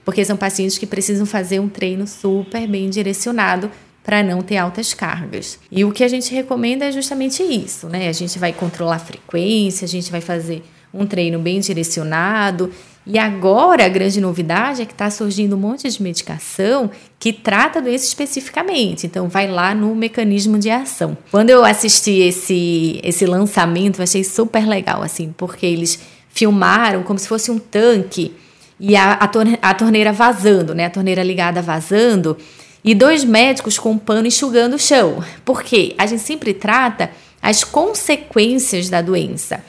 porque 0.04 0.24
são 0.24 0.36
pacientes 0.36 0.78
que 0.78 0.86
precisam 0.86 1.26
fazer 1.26 1.60
um 1.60 1.68
treino 1.68 2.06
super 2.06 2.66
bem 2.66 2.88
direcionado 2.88 3.70
para 4.02 4.22
não 4.22 4.40
ter 4.40 4.56
altas 4.56 4.94
cargas. 4.94 5.58
E 5.70 5.84
o 5.84 5.92
que 5.92 6.02
a 6.02 6.08
gente 6.08 6.34
recomenda 6.34 6.86
é 6.86 6.92
justamente 6.92 7.42
isso, 7.42 7.88
né? 7.88 8.08
A 8.08 8.12
gente 8.12 8.38
vai 8.38 8.52
controlar 8.52 8.96
a 8.96 8.98
frequência, 8.98 9.84
a 9.84 9.88
gente 9.88 10.10
vai 10.10 10.20
fazer 10.20 10.62
um 10.92 11.06
treino 11.06 11.38
bem 11.38 11.60
direcionado. 11.60 12.70
E 13.06 13.18
agora 13.18 13.86
a 13.86 13.88
grande 13.88 14.20
novidade 14.20 14.82
é 14.82 14.84
que 14.84 14.92
está 14.92 15.10
surgindo 15.10 15.56
um 15.56 15.58
monte 15.58 15.88
de 15.88 16.02
medicação 16.02 16.90
que 17.18 17.32
trata 17.32 17.80
doença 17.80 18.04
especificamente. 18.04 19.06
Então 19.06 19.28
vai 19.28 19.48
lá 19.48 19.74
no 19.74 19.94
mecanismo 19.94 20.58
de 20.58 20.70
ação. 20.70 21.16
Quando 21.30 21.50
eu 21.50 21.64
assisti 21.64 22.20
esse, 22.20 23.00
esse 23.02 23.26
lançamento, 23.26 23.98
eu 23.98 24.04
achei 24.04 24.22
super 24.22 24.66
legal, 24.66 25.02
assim, 25.02 25.34
porque 25.36 25.66
eles 25.66 25.98
filmaram 26.30 27.02
como 27.02 27.18
se 27.18 27.28
fosse 27.28 27.50
um 27.50 27.58
tanque 27.58 28.34
e 28.78 28.96
a, 28.96 29.12
a, 29.12 29.28
torne, 29.28 29.58
a 29.60 29.74
torneira 29.74 30.12
vazando, 30.12 30.74
né? 30.74 30.86
A 30.86 30.90
torneira 30.90 31.22
ligada 31.22 31.60
vazando 31.60 32.36
e 32.82 32.94
dois 32.94 33.24
médicos 33.24 33.78
com 33.78 33.90
um 33.90 33.98
pano 33.98 34.26
enxugando 34.26 34.74
o 34.74 34.78
chão. 34.78 35.22
Porque 35.44 35.94
a 35.98 36.06
gente 36.06 36.22
sempre 36.22 36.54
trata 36.54 37.10
as 37.42 37.62
consequências 37.62 38.88
da 38.88 39.02
doença. 39.02 39.62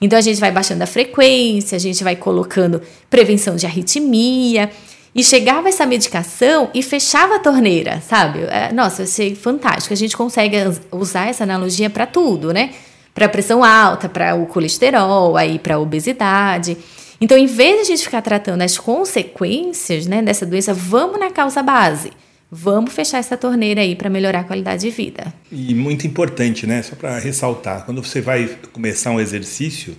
Então 0.00 0.18
a 0.18 0.22
gente 0.22 0.38
vai 0.38 0.52
baixando 0.52 0.82
a 0.82 0.86
frequência, 0.86 1.76
a 1.76 1.78
gente 1.78 2.04
vai 2.04 2.14
colocando 2.14 2.82
prevenção 3.08 3.56
de 3.56 3.66
arritmia. 3.66 4.70
E 5.14 5.24
chegava 5.24 5.68
essa 5.68 5.86
medicação 5.86 6.70
e 6.74 6.82
fechava 6.82 7.36
a 7.36 7.38
torneira, 7.38 8.00
sabe? 8.06 8.40
É, 8.40 8.72
nossa, 8.72 9.02
achei 9.02 9.34
fantástico. 9.34 9.92
A 9.92 9.96
gente 9.96 10.16
consegue 10.16 10.56
usar 10.92 11.28
essa 11.28 11.42
analogia 11.42 11.88
para 11.88 12.06
tudo, 12.06 12.52
né? 12.52 12.70
Para 13.14 13.28
pressão 13.28 13.64
alta, 13.64 14.08
para 14.08 14.34
o 14.34 14.46
colesterol, 14.46 15.36
aí 15.36 15.58
para 15.58 15.76
a 15.76 15.78
obesidade. 15.78 16.76
Então, 17.20 17.36
em 17.36 17.46
vez 17.46 17.76
de 17.76 17.80
a 17.80 17.84
gente 17.84 18.04
ficar 18.04 18.22
tratando 18.22 18.62
as 18.62 18.78
consequências 18.78 20.06
né, 20.06 20.22
dessa 20.22 20.46
doença, 20.46 20.72
vamos 20.72 21.18
na 21.18 21.30
causa 21.30 21.62
base. 21.62 22.12
Vamos 22.50 22.94
fechar 22.94 23.18
essa 23.18 23.36
torneira 23.36 23.82
aí 23.82 23.94
para 23.94 24.08
melhorar 24.08 24.40
a 24.40 24.44
qualidade 24.44 24.82
de 24.82 24.90
vida. 24.90 25.34
E 25.52 25.74
muito 25.74 26.06
importante, 26.06 26.66
né? 26.66 26.80
Só 26.80 26.96
para 26.96 27.18
ressaltar, 27.18 27.84
quando 27.84 28.02
você 28.02 28.22
vai 28.22 28.48
começar 28.72 29.10
um 29.10 29.20
exercício, 29.20 29.94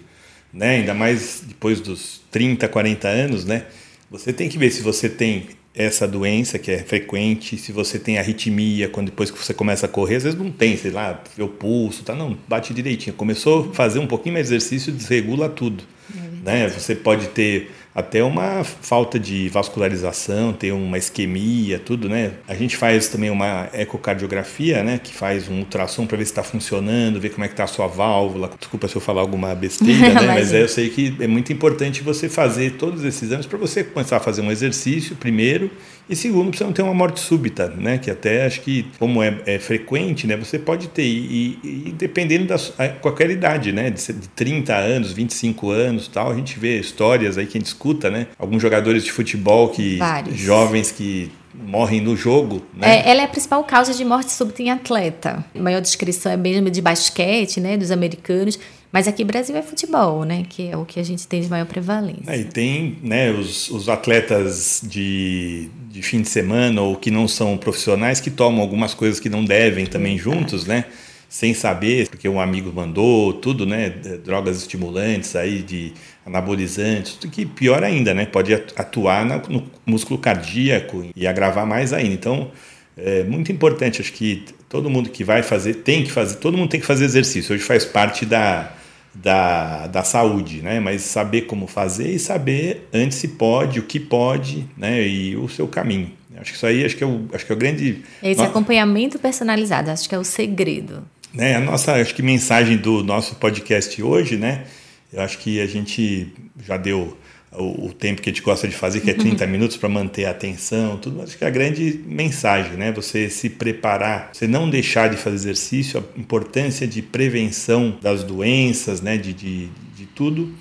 né, 0.51 0.77
ainda 0.77 0.95
mais 0.95 1.43
depois 1.45 1.79
dos 1.79 2.21
30, 2.31 2.67
40 2.67 3.07
anos, 3.07 3.45
né? 3.45 3.65
Você 4.09 4.33
tem 4.33 4.49
que 4.49 4.57
ver 4.57 4.71
se 4.71 4.81
você 4.81 5.07
tem 5.07 5.49
essa 5.73 6.07
doença 6.07 6.57
que 6.57 6.71
é 6.71 6.79
frequente, 6.79 7.57
se 7.57 7.71
você 7.71 7.99
tem 7.99 8.17
arritmia, 8.17 8.89
quando 8.89 9.07
depois 9.07 9.29
que 9.29 9.37
você 9.37 9.53
começa 9.53 9.85
a 9.85 9.89
correr, 9.89 10.15
às 10.15 10.23
vezes 10.23 10.37
não 10.37 10.51
tem, 10.51 10.75
sei 10.75 10.91
lá, 10.91 11.21
o 11.37 11.47
pulso, 11.47 12.03
tá? 12.03 12.15
Não, 12.15 12.37
bate 12.47 12.73
direitinho. 12.73 13.15
Começou 13.15 13.69
a 13.69 13.73
fazer 13.73 13.99
um 13.99 14.07
pouquinho 14.07 14.33
mais 14.33 14.47
de 14.47 14.55
exercício, 14.55 14.91
desregula 14.91 15.47
tudo. 15.47 15.83
É 16.15 16.29
né? 16.43 16.69
Você 16.69 16.95
pode 16.95 17.27
ter 17.27 17.71
até 17.99 18.23
uma 18.23 18.63
falta 18.63 19.19
de 19.19 19.49
vascularização, 19.49 20.53
ter 20.53 20.71
uma 20.71 20.97
isquemia, 20.97 21.79
tudo, 21.79 22.09
né? 22.09 22.31
A 22.47 22.55
gente 22.55 22.75
faz 22.75 23.07
também 23.07 23.29
uma 23.29 23.69
ecocardiografia, 23.73 24.83
né? 24.83 24.99
Que 25.01 25.13
faz 25.13 25.47
um 25.47 25.59
ultrassom 25.59 26.05
para 26.05 26.17
ver 26.17 26.25
se 26.25 26.31
está 26.31 26.43
funcionando, 26.43 27.19
ver 27.19 27.29
como 27.29 27.45
é 27.45 27.47
que 27.47 27.53
está 27.53 27.63
a 27.63 27.67
sua 27.67 27.87
válvula. 27.87 28.49
Desculpa 28.57 28.87
se 28.87 28.95
eu 28.95 29.01
falar 29.01 29.21
alguma 29.21 29.53
besteira, 29.53 30.13
né? 30.21 30.27
Mas 30.27 30.53
é, 30.53 30.63
eu 30.63 30.67
sei 30.67 30.89
que 30.89 31.15
é 31.19 31.27
muito 31.27 31.51
importante 31.53 32.01
você 32.01 32.27
fazer 32.29 32.71
todos 32.71 33.03
esses 33.03 33.23
exames 33.23 33.45
para 33.45 33.57
você 33.57 33.83
começar 33.83 34.17
a 34.17 34.19
fazer 34.19 34.41
um 34.41 34.51
exercício 34.51 35.15
primeiro 35.15 35.69
e 36.09 36.15
segundo, 36.15 36.55
você 36.55 36.63
não 36.63 36.73
ter 36.73 36.81
uma 36.81 36.93
morte 36.93 37.19
súbita, 37.19 37.67
né? 37.77 37.97
Que 37.97 38.09
até 38.09 38.45
acho 38.45 38.61
que, 38.61 38.87
como 38.97 39.21
é, 39.21 39.37
é 39.45 39.59
frequente, 39.59 40.25
né? 40.25 40.35
Você 40.35 40.57
pode 40.57 40.87
ter, 40.87 41.03
e, 41.03 41.59
e, 41.63 41.83
e 41.87 41.91
dependendo 41.91 42.45
da 42.47 42.57
qualquer 43.01 43.29
idade, 43.29 43.71
né? 43.71 43.89
De, 43.89 44.01
de 44.13 44.27
30 44.29 44.75
anos, 44.75 45.11
25 45.11 45.69
anos 45.69 46.07
tal, 46.07 46.31
a 46.31 46.35
gente 46.35 46.57
vê 46.57 46.79
histórias 46.79 47.37
aí 47.37 47.45
que 47.45 47.57
a 47.57 47.61
gente 47.61 47.67
escuta, 47.67 48.09
né? 48.09 48.27
Alguns 48.39 48.61
jogadores 48.61 49.03
de 49.03 49.11
futebol 49.11 49.69
que. 49.69 49.97
Vários. 49.97 50.37
jovens 50.37 50.91
que 50.91 51.31
morrem 51.53 52.01
no 52.01 52.15
jogo. 52.15 52.63
Né? 52.73 52.97
É, 52.97 53.11
ela 53.11 53.21
é 53.21 53.25
a 53.25 53.27
principal 53.27 53.63
causa 53.63 53.93
de 53.93 54.03
morte 54.05 54.31
súbita 54.31 54.61
em 54.63 54.69
atleta. 54.69 55.45
A 55.53 55.59
maior 55.59 55.81
descrição 55.81 56.31
é 56.31 56.37
mesmo 56.37 56.69
de 56.69 56.81
basquete, 56.81 57.59
né, 57.59 57.77
dos 57.77 57.91
americanos. 57.91 58.57
Mas 58.91 59.07
aqui 59.07 59.23
no 59.23 59.27
Brasil 59.27 59.55
é 59.55 59.61
futebol, 59.61 60.23
né? 60.23 60.43
Que 60.49 60.69
é 60.69 60.77
o 60.77 60.83
que 60.83 60.99
a 60.99 61.03
gente 61.03 61.27
tem 61.27 61.41
de 61.41 61.49
maior 61.49 61.65
prevalência. 61.65 62.23
É, 62.27 62.39
e 62.39 62.45
tem 62.45 62.97
né, 63.03 63.29
os, 63.29 63.69
os 63.69 63.87
atletas 63.87 64.81
de, 64.83 65.69
de 65.89 66.01
fim 66.01 66.21
de 66.21 66.29
semana 66.29 66.81
ou 66.81 66.95
que 66.95 67.09
não 67.09 67.27
são 67.27 67.57
profissionais 67.57 68.19
que 68.19 68.29
tomam 68.29 68.61
algumas 68.61 68.93
coisas 68.93 69.19
que 69.19 69.29
não 69.29 69.43
devem 69.43 69.85
também 69.85 70.17
juntos, 70.17 70.65
né? 70.65 70.85
Sem 71.27 71.53
saber, 71.53 72.07
porque 72.09 72.27
um 72.27 72.39
amigo 72.39 72.71
mandou, 72.73 73.33
tudo, 73.33 73.65
né? 73.65 73.89
Drogas 74.23 74.57
estimulantes 74.57 75.35
aí, 75.35 75.61
de 75.61 75.93
anabolizantes, 76.25 77.13
tudo 77.13 77.31
que 77.31 77.45
pior 77.45 77.83
ainda, 77.83 78.13
né? 78.13 78.25
Pode 78.25 78.53
atuar 78.53 79.25
no 79.25 79.63
músculo 79.85 80.19
cardíaco 80.19 81.05
e 81.15 81.27
agravar 81.27 81.65
mais 81.65 81.93
ainda. 81.93 82.13
Então, 82.13 82.51
é 82.97 83.23
muito 83.23 83.51
importante, 83.51 84.01
acho 84.01 84.13
que 84.13 84.45
todo 84.67 84.89
mundo 84.89 85.09
que 85.09 85.23
vai 85.23 85.41
fazer 85.41 85.75
tem 85.75 86.03
que 86.03 86.11
fazer, 86.11 86.37
todo 86.37 86.57
mundo 86.57 86.69
tem 86.69 86.79
que 86.79 86.85
fazer 86.85 87.05
exercício. 87.05 87.55
Hoje 87.55 87.63
faz 87.63 87.85
parte 87.85 88.25
da 88.25 88.73
da, 89.13 89.87
da 89.87 90.03
saúde, 90.03 90.61
né? 90.61 90.79
Mas 90.79 91.01
saber 91.01 91.41
como 91.41 91.67
fazer 91.67 92.11
e 92.11 92.19
saber 92.19 92.87
antes 92.93 93.17
se 93.17 93.29
pode, 93.29 93.79
o 93.79 93.83
que 93.83 93.99
pode, 93.99 94.67
né? 94.77 95.05
E 95.07 95.35
o 95.35 95.47
seu 95.49 95.67
caminho. 95.67 96.11
Acho 96.39 96.51
que 96.51 96.57
isso 96.57 96.65
aí 96.65 96.85
acho 96.85 96.95
que 96.95 97.03
é 97.03 97.07
o, 97.07 97.25
acho 97.33 97.45
que 97.45 97.51
é 97.51 97.55
o 97.55 97.57
grande. 97.57 98.01
Esse 98.23 98.41
acompanhamento 98.41 99.19
personalizado, 99.19 99.91
acho 99.91 100.07
que 100.07 100.15
é 100.15 100.17
o 100.17 100.23
segredo. 100.23 101.03
Né? 101.33 101.55
A 101.55 101.59
nossa, 101.59 101.93
acho 101.93 102.15
que 102.15 102.21
mensagem 102.21 102.77
do 102.77 103.03
nosso 103.03 103.35
podcast 103.35 104.01
hoje, 104.01 104.37
né? 104.37 104.63
Eu 105.11 105.21
acho 105.21 105.37
que 105.39 105.59
a 105.59 105.65
gente 105.65 106.31
já 106.65 106.77
deu 106.77 107.17
o, 107.51 107.87
o, 107.87 107.93
tempo 107.93 108.21
que 108.21 108.29
a 108.29 108.33
gente 108.33 108.43
gosta 108.43 108.67
de 108.67 108.75
fazer, 108.75 109.01
que 109.01 109.09
é 109.09 109.13
30 109.13 109.43
uhum. 109.43 109.51
minutos 109.51 109.77
para 109.77 109.89
manter 109.89 110.25
a 110.25 110.31
atenção, 110.31 110.97
tudo. 110.97 111.21
Acho 111.21 111.37
que 111.37 111.43
é 111.43 111.47
a 111.47 111.51
grande 111.51 111.99
mensagem, 112.05 112.73
né? 112.73 112.91
Você 112.91 113.29
se 113.29 113.49
preparar, 113.49 114.29
você 114.31 114.47
não 114.47 114.69
deixar 114.69 115.09
de 115.09 115.17
fazer 115.17 115.35
exercício, 115.35 115.99
a 115.99 116.19
importância 116.19 116.87
de 116.87 117.01
prevenção 117.01 117.97
das 118.01 118.23
doenças, 118.23 119.01
né? 119.01 119.17
De, 119.17 119.33
de, 119.33 119.67
de 119.95 120.05
tudo. 120.05 120.53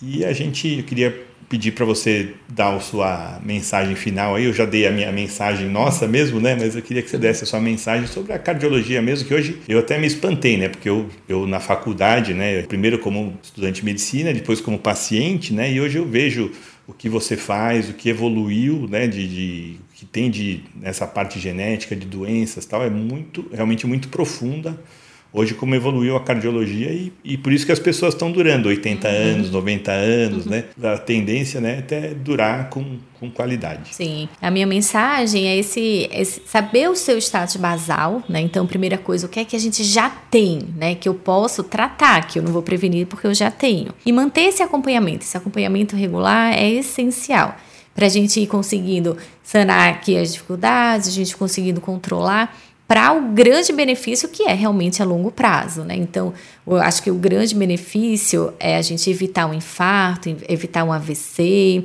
E 0.00 0.24
a 0.24 0.32
gente, 0.32 0.68
eu 0.78 0.84
queria 0.84 1.25
pedir 1.48 1.72
para 1.72 1.84
você 1.84 2.34
dar 2.48 2.74
a 2.74 2.80
sua 2.80 3.40
mensagem 3.44 3.94
final 3.94 4.34
aí. 4.34 4.44
Eu 4.44 4.52
já 4.52 4.64
dei 4.64 4.86
a 4.86 4.90
minha 4.90 5.10
mensagem 5.12 5.68
nossa 5.68 6.06
mesmo, 6.08 6.40
né? 6.40 6.56
Mas 6.58 6.74
eu 6.74 6.82
queria 6.82 7.02
que 7.02 7.10
você 7.10 7.18
desse 7.18 7.44
a 7.44 7.46
sua 7.46 7.60
mensagem 7.60 8.06
sobre 8.06 8.32
a 8.32 8.38
cardiologia 8.38 9.00
mesmo, 9.00 9.26
que 9.26 9.34
hoje 9.34 9.60
eu 9.68 9.78
até 9.78 9.98
me 9.98 10.06
espantei, 10.06 10.56
né? 10.56 10.68
Porque 10.68 10.88
eu, 10.88 11.08
eu 11.28 11.46
na 11.46 11.60
faculdade, 11.60 12.34
né? 12.34 12.62
Primeiro 12.62 12.98
como 12.98 13.38
estudante 13.42 13.80
de 13.80 13.84
medicina, 13.84 14.32
depois 14.32 14.60
como 14.60 14.78
paciente, 14.78 15.52
né? 15.52 15.72
E 15.72 15.80
hoje 15.80 15.98
eu 15.98 16.06
vejo 16.06 16.50
o 16.86 16.92
que 16.92 17.08
você 17.08 17.36
faz, 17.36 17.88
o 17.88 17.94
que 17.94 18.08
evoluiu, 18.08 18.86
né? 18.88 19.06
De, 19.06 19.28
de 19.28 19.76
que 19.94 20.04
tem 20.04 20.30
de 20.30 20.62
nessa 20.74 21.06
parte 21.06 21.38
genética 21.38 21.96
de 21.96 22.06
doenças, 22.06 22.66
tal, 22.66 22.82
é 22.82 22.90
muito 22.90 23.46
realmente 23.52 23.86
muito 23.86 24.08
profunda 24.08 24.78
hoje 25.32 25.54
como 25.54 25.74
evoluiu 25.74 26.16
a 26.16 26.20
cardiologia 26.20 26.90
e, 26.90 27.12
e 27.24 27.36
por 27.36 27.52
isso 27.52 27.66
que 27.66 27.72
as 27.72 27.78
pessoas 27.78 28.14
estão 28.14 28.32
durando 28.32 28.68
80 28.68 29.08
uhum. 29.08 29.14
anos, 29.14 29.50
90 29.50 29.92
anos, 29.92 30.44
uhum. 30.46 30.52
né? 30.52 30.64
A 30.82 30.98
tendência, 30.98 31.60
né, 31.60 31.76
é 31.76 31.78
até 31.78 32.14
durar 32.14 32.70
com, 32.70 32.98
com 33.20 33.30
qualidade. 33.30 33.94
Sim. 33.94 34.28
A 34.40 34.50
minha 34.50 34.66
mensagem 34.66 35.46
é 35.46 35.56
esse, 35.56 36.08
esse, 36.12 36.42
saber 36.46 36.88
o 36.88 36.96
seu 36.96 37.18
status 37.18 37.56
basal, 37.56 38.22
né? 38.28 38.40
Então, 38.40 38.66
primeira 38.66 38.96
coisa, 38.96 39.26
o 39.26 39.28
que 39.28 39.40
é 39.40 39.44
que 39.44 39.56
a 39.56 39.60
gente 39.60 39.84
já 39.84 40.08
tem, 40.08 40.60
né, 40.76 40.94
que 40.94 41.08
eu 41.08 41.14
posso 41.14 41.62
tratar, 41.62 42.26
que 42.26 42.38
eu 42.38 42.42
não 42.42 42.52
vou 42.52 42.62
prevenir 42.62 43.06
porque 43.06 43.26
eu 43.26 43.34
já 43.34 43.50
tenho. 43.50 43.92
E 44.04 44.12
manter 44.12 44.42
esse 44.42 44.62
acompanhamento, 44.62 45.24
esse 45.24 45.36
acompanhamento 45.36 45.94
regular 45.96 46.54
é 46.54 46.68
essencial 46.70 47.56
para 47.96 48.06
a 48.06 48.10
gente 48.10 48.38
ir 48.38 48.46
conseguindo 48.46 49.16
sanar 49.42 49.88
aqui 49.88 50.18
as 50.18 50.34
dificuldades, 50.34 51.08
a 51.08 51.10
gente 51.10 51.34
conseguindo 51.34 51.80
controlar 51.80 52.54
para 52.86 53.12
o 53.12 53.32
grande 53.32 53.72
benefício 53.72 54.28
que 54.28 54.44
é 54.44 54.52
realmente 54.52 55.02
a 55.02 55.04
longo 55.04 55.30
prazo, 55.30 55.82
né? 55.82 55.96
Então, 55.96 56.32
eu 56.66 56.76
acho 56.76 57.02
que 57.02 57.10
o 57.10 57.16
grande 57.16 57.54
benefício 57.54 58.52
é 58.60 58.76
a 58.76 58.82
gente 58.82 59.10
evitar 59.10 59.46
um 59.46 59.54
infarto, 59.54 60.34
evitar 60.48 60.84
um 60.84 60.92
AVC, 60.92 61.84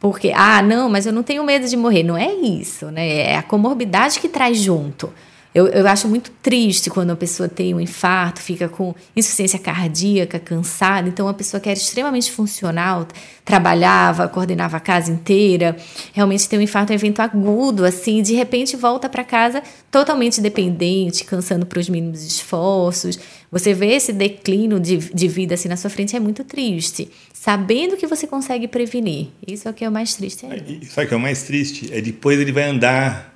porque, 0.00 0.32
ah, 0.34 0.60
não, 0.60 0.88
mas 0.88 1.06
eu 1.06 1.12
não 1.12 1.22
tenho 1.22 1.44
medo 1.44 1.68
de 1.68 1.76
morrer. 1.76 2.02
Não 2.02 2.16
é 2.16 2.32
isso, 2.32 2.86
né? 2.90 3.18
É 3.18 3.36
a 3.36 3.42
comorbidade 3.42 4.18
que 4.18 4.28
traz 4.28 4.58
junto. 4.58 5.12
Eu, 5.54 5.66
eu 5.68 5.86
acho 5.86 6.08
muito 6.08 6.30
triste 6.42 6.88
quando 6.88 7.10
a 7.10 7.16
pessoa 7.16 7.48
tem 7.48 7.74
um 7.74 7.80
infarto, 7.80 8.40
fica 8.40 8.68
com 8.68 8.94
insuficiência 9.14 9.58
cardíaca, 9.58 10.38
cansada. 10.38 11.08
Então, 11.08 11.26
uma 11.26 11.34
pessoa 11.34 11.60
que 11.60 11.68
era 11.68 11.78
extremamente 11.78 12.32
funcional, 12.32 13.06
trabalhava, 13.44 14.28
coordenava 14.28 14.78
a 14.78 14.80
casa 14.80 15.10
inteira, 15.12 15.76
realmente 16.12 16.48
tem 16.48 16.58
um 16.58 16.62
infarto, 16.62 16.92
um 16.92 16.94
evento 16.94 17.20
agudo, 17.20 17.84
assim, 17.84 18.22
de 18.22 18.34
repente 18.34 18.76
volta 18.76 19.08
para 19.10 19.22
casa 19.24 19.62
totalmente 19.90 20.40
dependente, 20.40 21.24
cansando 21.24 21.66
para 21.66 21.78
os 21.78 21.88
mínimos 21.88 22.22
esforços. 22.24 23.18
Você 23.50 23.74
vê 23.74 23.88
esse 23.88 24.14
declínio 24.14 24.80
de, 24.80 24.96
de 24.96 25.28
vida 25.28 25.54
assim 25.54 25.68
na 25.68 25.76
sua 25.76 25.90
frente 25.90 26.16
é 26.16 26.20
muito 26.20 26.42
triste. 26.42 27.10
Sabendo 27.34 27.98
que 27.98 28.06
você 28.06 28.26
consegue 28.26 28.66
prevenir. 28.66 29.28
Isso 29.46 29.68
é 29.68 29.70
o 29.70 29.74
que 29.74 29.84
é 29.84 29.88
o 29.88 29.92
mais 29.92 30.14
triste. 30.14 30.46
Sabe 30.88 31.04
o 31.04 31.08
que 31.08 31.14
é 31.14 31.16
o 31.16 31.20
mais 31.20 31.42
triste? 31.42 31.92
É 31.92 32.00
depois 32.00 32.40
ele 32.40 32.52
vai 32.52 32.64
andar 32.64 33.31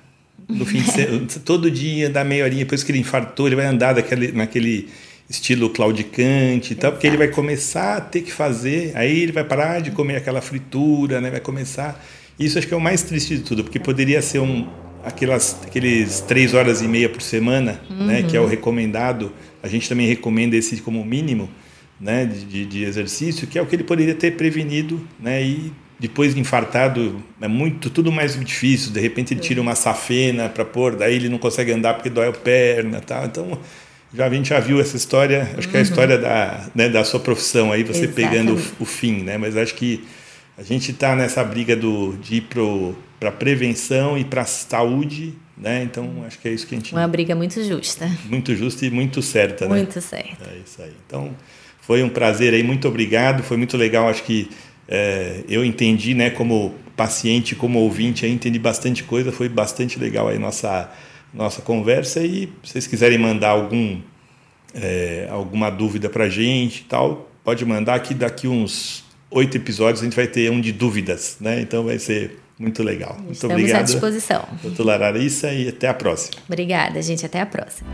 no 0.47 0.65
fim 0.65 0.81
de 0.81 0.91
semana, 0.91 1.27
todo 1.43 1.69
dia, 1.69 2.09
dá 2.09 2.23
meia 2.23 2.43
horinha, 2.43 2.63
depois 2.63 2.83
que 2.83 2.91
ele 2.91 2.99
infartou, 2.99 3.47
ele 3.47 3.55
vai 3.55 3.65
andar 3.65 3.93
daquele, 3.93 4.31
naquele 4.31 4.87
estilo 5.29 5.69
claudicante 5.69 6.73
e 6.73 6.75
tal, 6.75 6.91
porque 6.91 7.05
ele 7.05 7.17
vai 7.17 7.27
começar 7.27 7.97
a 7.97 8.01
ter 8.01 8.21
que 8.21 8.31
fazer, 8.31 8.91
aí 8.95 9.19
ele 9.19 9.31
vai 9.31 9.43
parar 9.43 9.81
de 9.81 9.91
comer 9.91 10.15
aquela 10.15 10.41
fritura, 10.41 11.19
né? 11.19 11.29
vai 11.29 11.41
começar. 11.41 12.03
Isso 12.39 12.57
acho 12.57 12.67
que 12.67 12.73
é 12.73 12.77
o 12.77 12.81
mais 12.81 13.01
triste 13.03 13.37
de 13.37 13.43
tudo, 13.43 13.63
porque 13.63 13.79
poderia 13.79 14.21
ser 14.21 14.39
um, 14.39 14.67
aquelas, 15.03 15.57
aqueles 15.65 16.21
três 16.21 16.53
horas 16.53 16.81
e 16.81 16.87
meia 16.87 17.09
por 17.09 17.21
semana, 17.21 17.81
uhum. 17.89 18.05
né? 18.05 18.23
que 18.23 18.37
é 18.37 18.39
o 18.39 18.43
uhum. 18.43 18.49
recomendado. 18.49 19.33
A 19.61 19.67
gente 19.67 19.89
também 19.89 20.07
recomenda 20.07 20.55
esse 20.55 20.77
como 20.77 21.03
mínimo 21.03 21.49
né? 21.99 22.25
de, 22.25 22.65
de 22.65 22.83
exercício, 22.83 23.47
que 23.47 23.59
é 23.59 23.61
o 23.61 23.65
que 23.65 23.75
ele 23.75 23.83
poderia 23.83 24.15
ter 24.15 24.37
prevenido 24.37 25.05
né? 25.19 25.43
e 25.43 25.73
depois 25.99 26.35
de 26.35 26.39
infartado 26.39 27.21
é 27.41 27.47
muito 27.47 27.89
tudo 27.89 28.11
mais 28.11 28.39
difícil. 28.39 28.91
De 28.91 28.99
repente 28.99 29.33
ele 29.33 29.41
tira 29.41 29.61
uma 29.61 29.75
safena 29.75 30.47
para 30.47 30.63
pôr 30.63 30.95
daí 30.95 31.15
ele 31.15 31.29
não 31.29 31.37
consegue 31.37 31.71
andar 31.71 31.95
porque 31.95 32.09
dói 32.09 32.27
a 32.27 32.31
perna 32.31 33.01
tal. 33.01 33.25
Então 33.25 33.59
já 34.13 34.27
a 34.27 34.29
gente 34.29 34.49
já 34.49 34.59
viu 34.59 34.79
essa 34.79 34.95
história. 34.95 35.49
Acho 35.57 35.67
que 35.67 35.75
é 35.75 35.79
a 35.79 35.83
uhum. 35.83 35.89
história 35.89 36.17
da 36.17 36.65
né, 36.75 36.89
da 36.89 37.03
sua 37.03 37.19
profissão 37.19 37.71
aí 37.71 37.83
você 37.83 38.05
Exatamente. 38.05 38.29
pegando 38.29 38.55
o, 38.55 38.83
o, 38.83 38.85
fim 38.85 39.23
né? 39.23 39.37
Mas 39.37 39.57
acho 39.57 39.73
que 39.73 40.03
a 40.57 40.63
gente 40.63 40.91
está 40.91 41.15
nessa 41.15 41.43
briga 41.43 41.75
do 41.75 42.15
de 42.21 42.37
ir 42.37 42.47
para 43.19 43.31
prevenção 43.31 44.17
e 44.17 44.23
para 44.23 44.45
saúde 44.45 45.33
né? 45.57 45.81
Então 45.81 46.23
acho 46.27 46.37
que 46.37 46.47
é 46.47 46.51
isso 46.51 46.67
que 46.67 46.75
a 46.75 46.77
gente 46.77 46.93
uma 46.93 47.07
briga 47.07 47.35
muito 47.35 47.63
justa. 47.63 48.07
Muito 48.25 48.55
justa 48.55 48.85
e 48.85 48.91
muito 48.91 49.23
certa 49.23 49.67
né? 49.67 49.77
Muito 49.77 49.99
certa. 49.99 50.47
É 50.51 50.57
isso 50.63 50.79
aí. 50.79 50.93
Então 51.07 51.35
foi 51.81 52.03
um 52.03 52.09
prazer 52.09 52.53
aí. 52.53 52.61
Muito 52.61 52.85
obrigado. 52.87 53.41
Foi 53.43 53.55
muito 53.55 53.77
legal. 53.77 54.09
Acho 54.09 54.21
que 54.23 54.49
é, 54.87 55.43
eu 55.49 55.65
entendi, 55.65 56.13
né, 56.13 56.29
como 56.29 56.75
paciente, 56.95 57.55
como 57.55 57.79
ouvinte, 57.79 58.25
aí 58.25 58.31
entendi 58.31 58.57
bastante 58.57 59.03
coisa, 59.03 59.31
foi 59.31 59.47
bastante 59.47 59.99
legal 59.99 60.27
aí 60.27 60.39
nossa 60.39 60.91
nossa 61.33 61.61
conversa 61.61 62.21
e 62.21 62.49
se 62.63 62.71
vocês 62.71 62.87
quiserem 62.87 63.17
mandar 63.17 63.49
algum 63.49 63.99
é, 64.73 65.27
alguma 65.29 65.69
dúvida 65.69 66.09
para 66.09 66.29
gente 66.29 66.85
tal, 66.85 67.29
pode 67.43 67.63
mandar 67.65 67.99
que 67.99 68.13
daqui 68.13 68.47
uns 68.47 69.03
oito 69.29 69.57
episódios 69.57 70.01
a 70.01 70.05
gente 70.05 70.15
vai 70.15 70.27
ter 70.27 70.49
um 70.51 70.59
de 70.59 70.71
dúvidas, 70.71 71.37
né? 71.39 71.61
Então 71.61 71.83
vai 71.83 71.99
ser 71.99 72.39
muito 72.57 72.81
legal. 72.81 73.15
Muito 73.15 73.33
Estamos 73.33 73.55
obrigado. 73.55 73.79
à 73.79 73.83
disposição. 73.83 74.47
Doutor 74.63 74.85
Larissa 74.85 75.51
e 75.51 75.69
até 75.69 75.87
a 75.87 75.93
próxima. 75.93 76.41
Obrigada, 76.47 77.01
gente. 77.01 77.25
Até 77.25 77.41
a 77.41 77.45
próxima. 77.45 77.87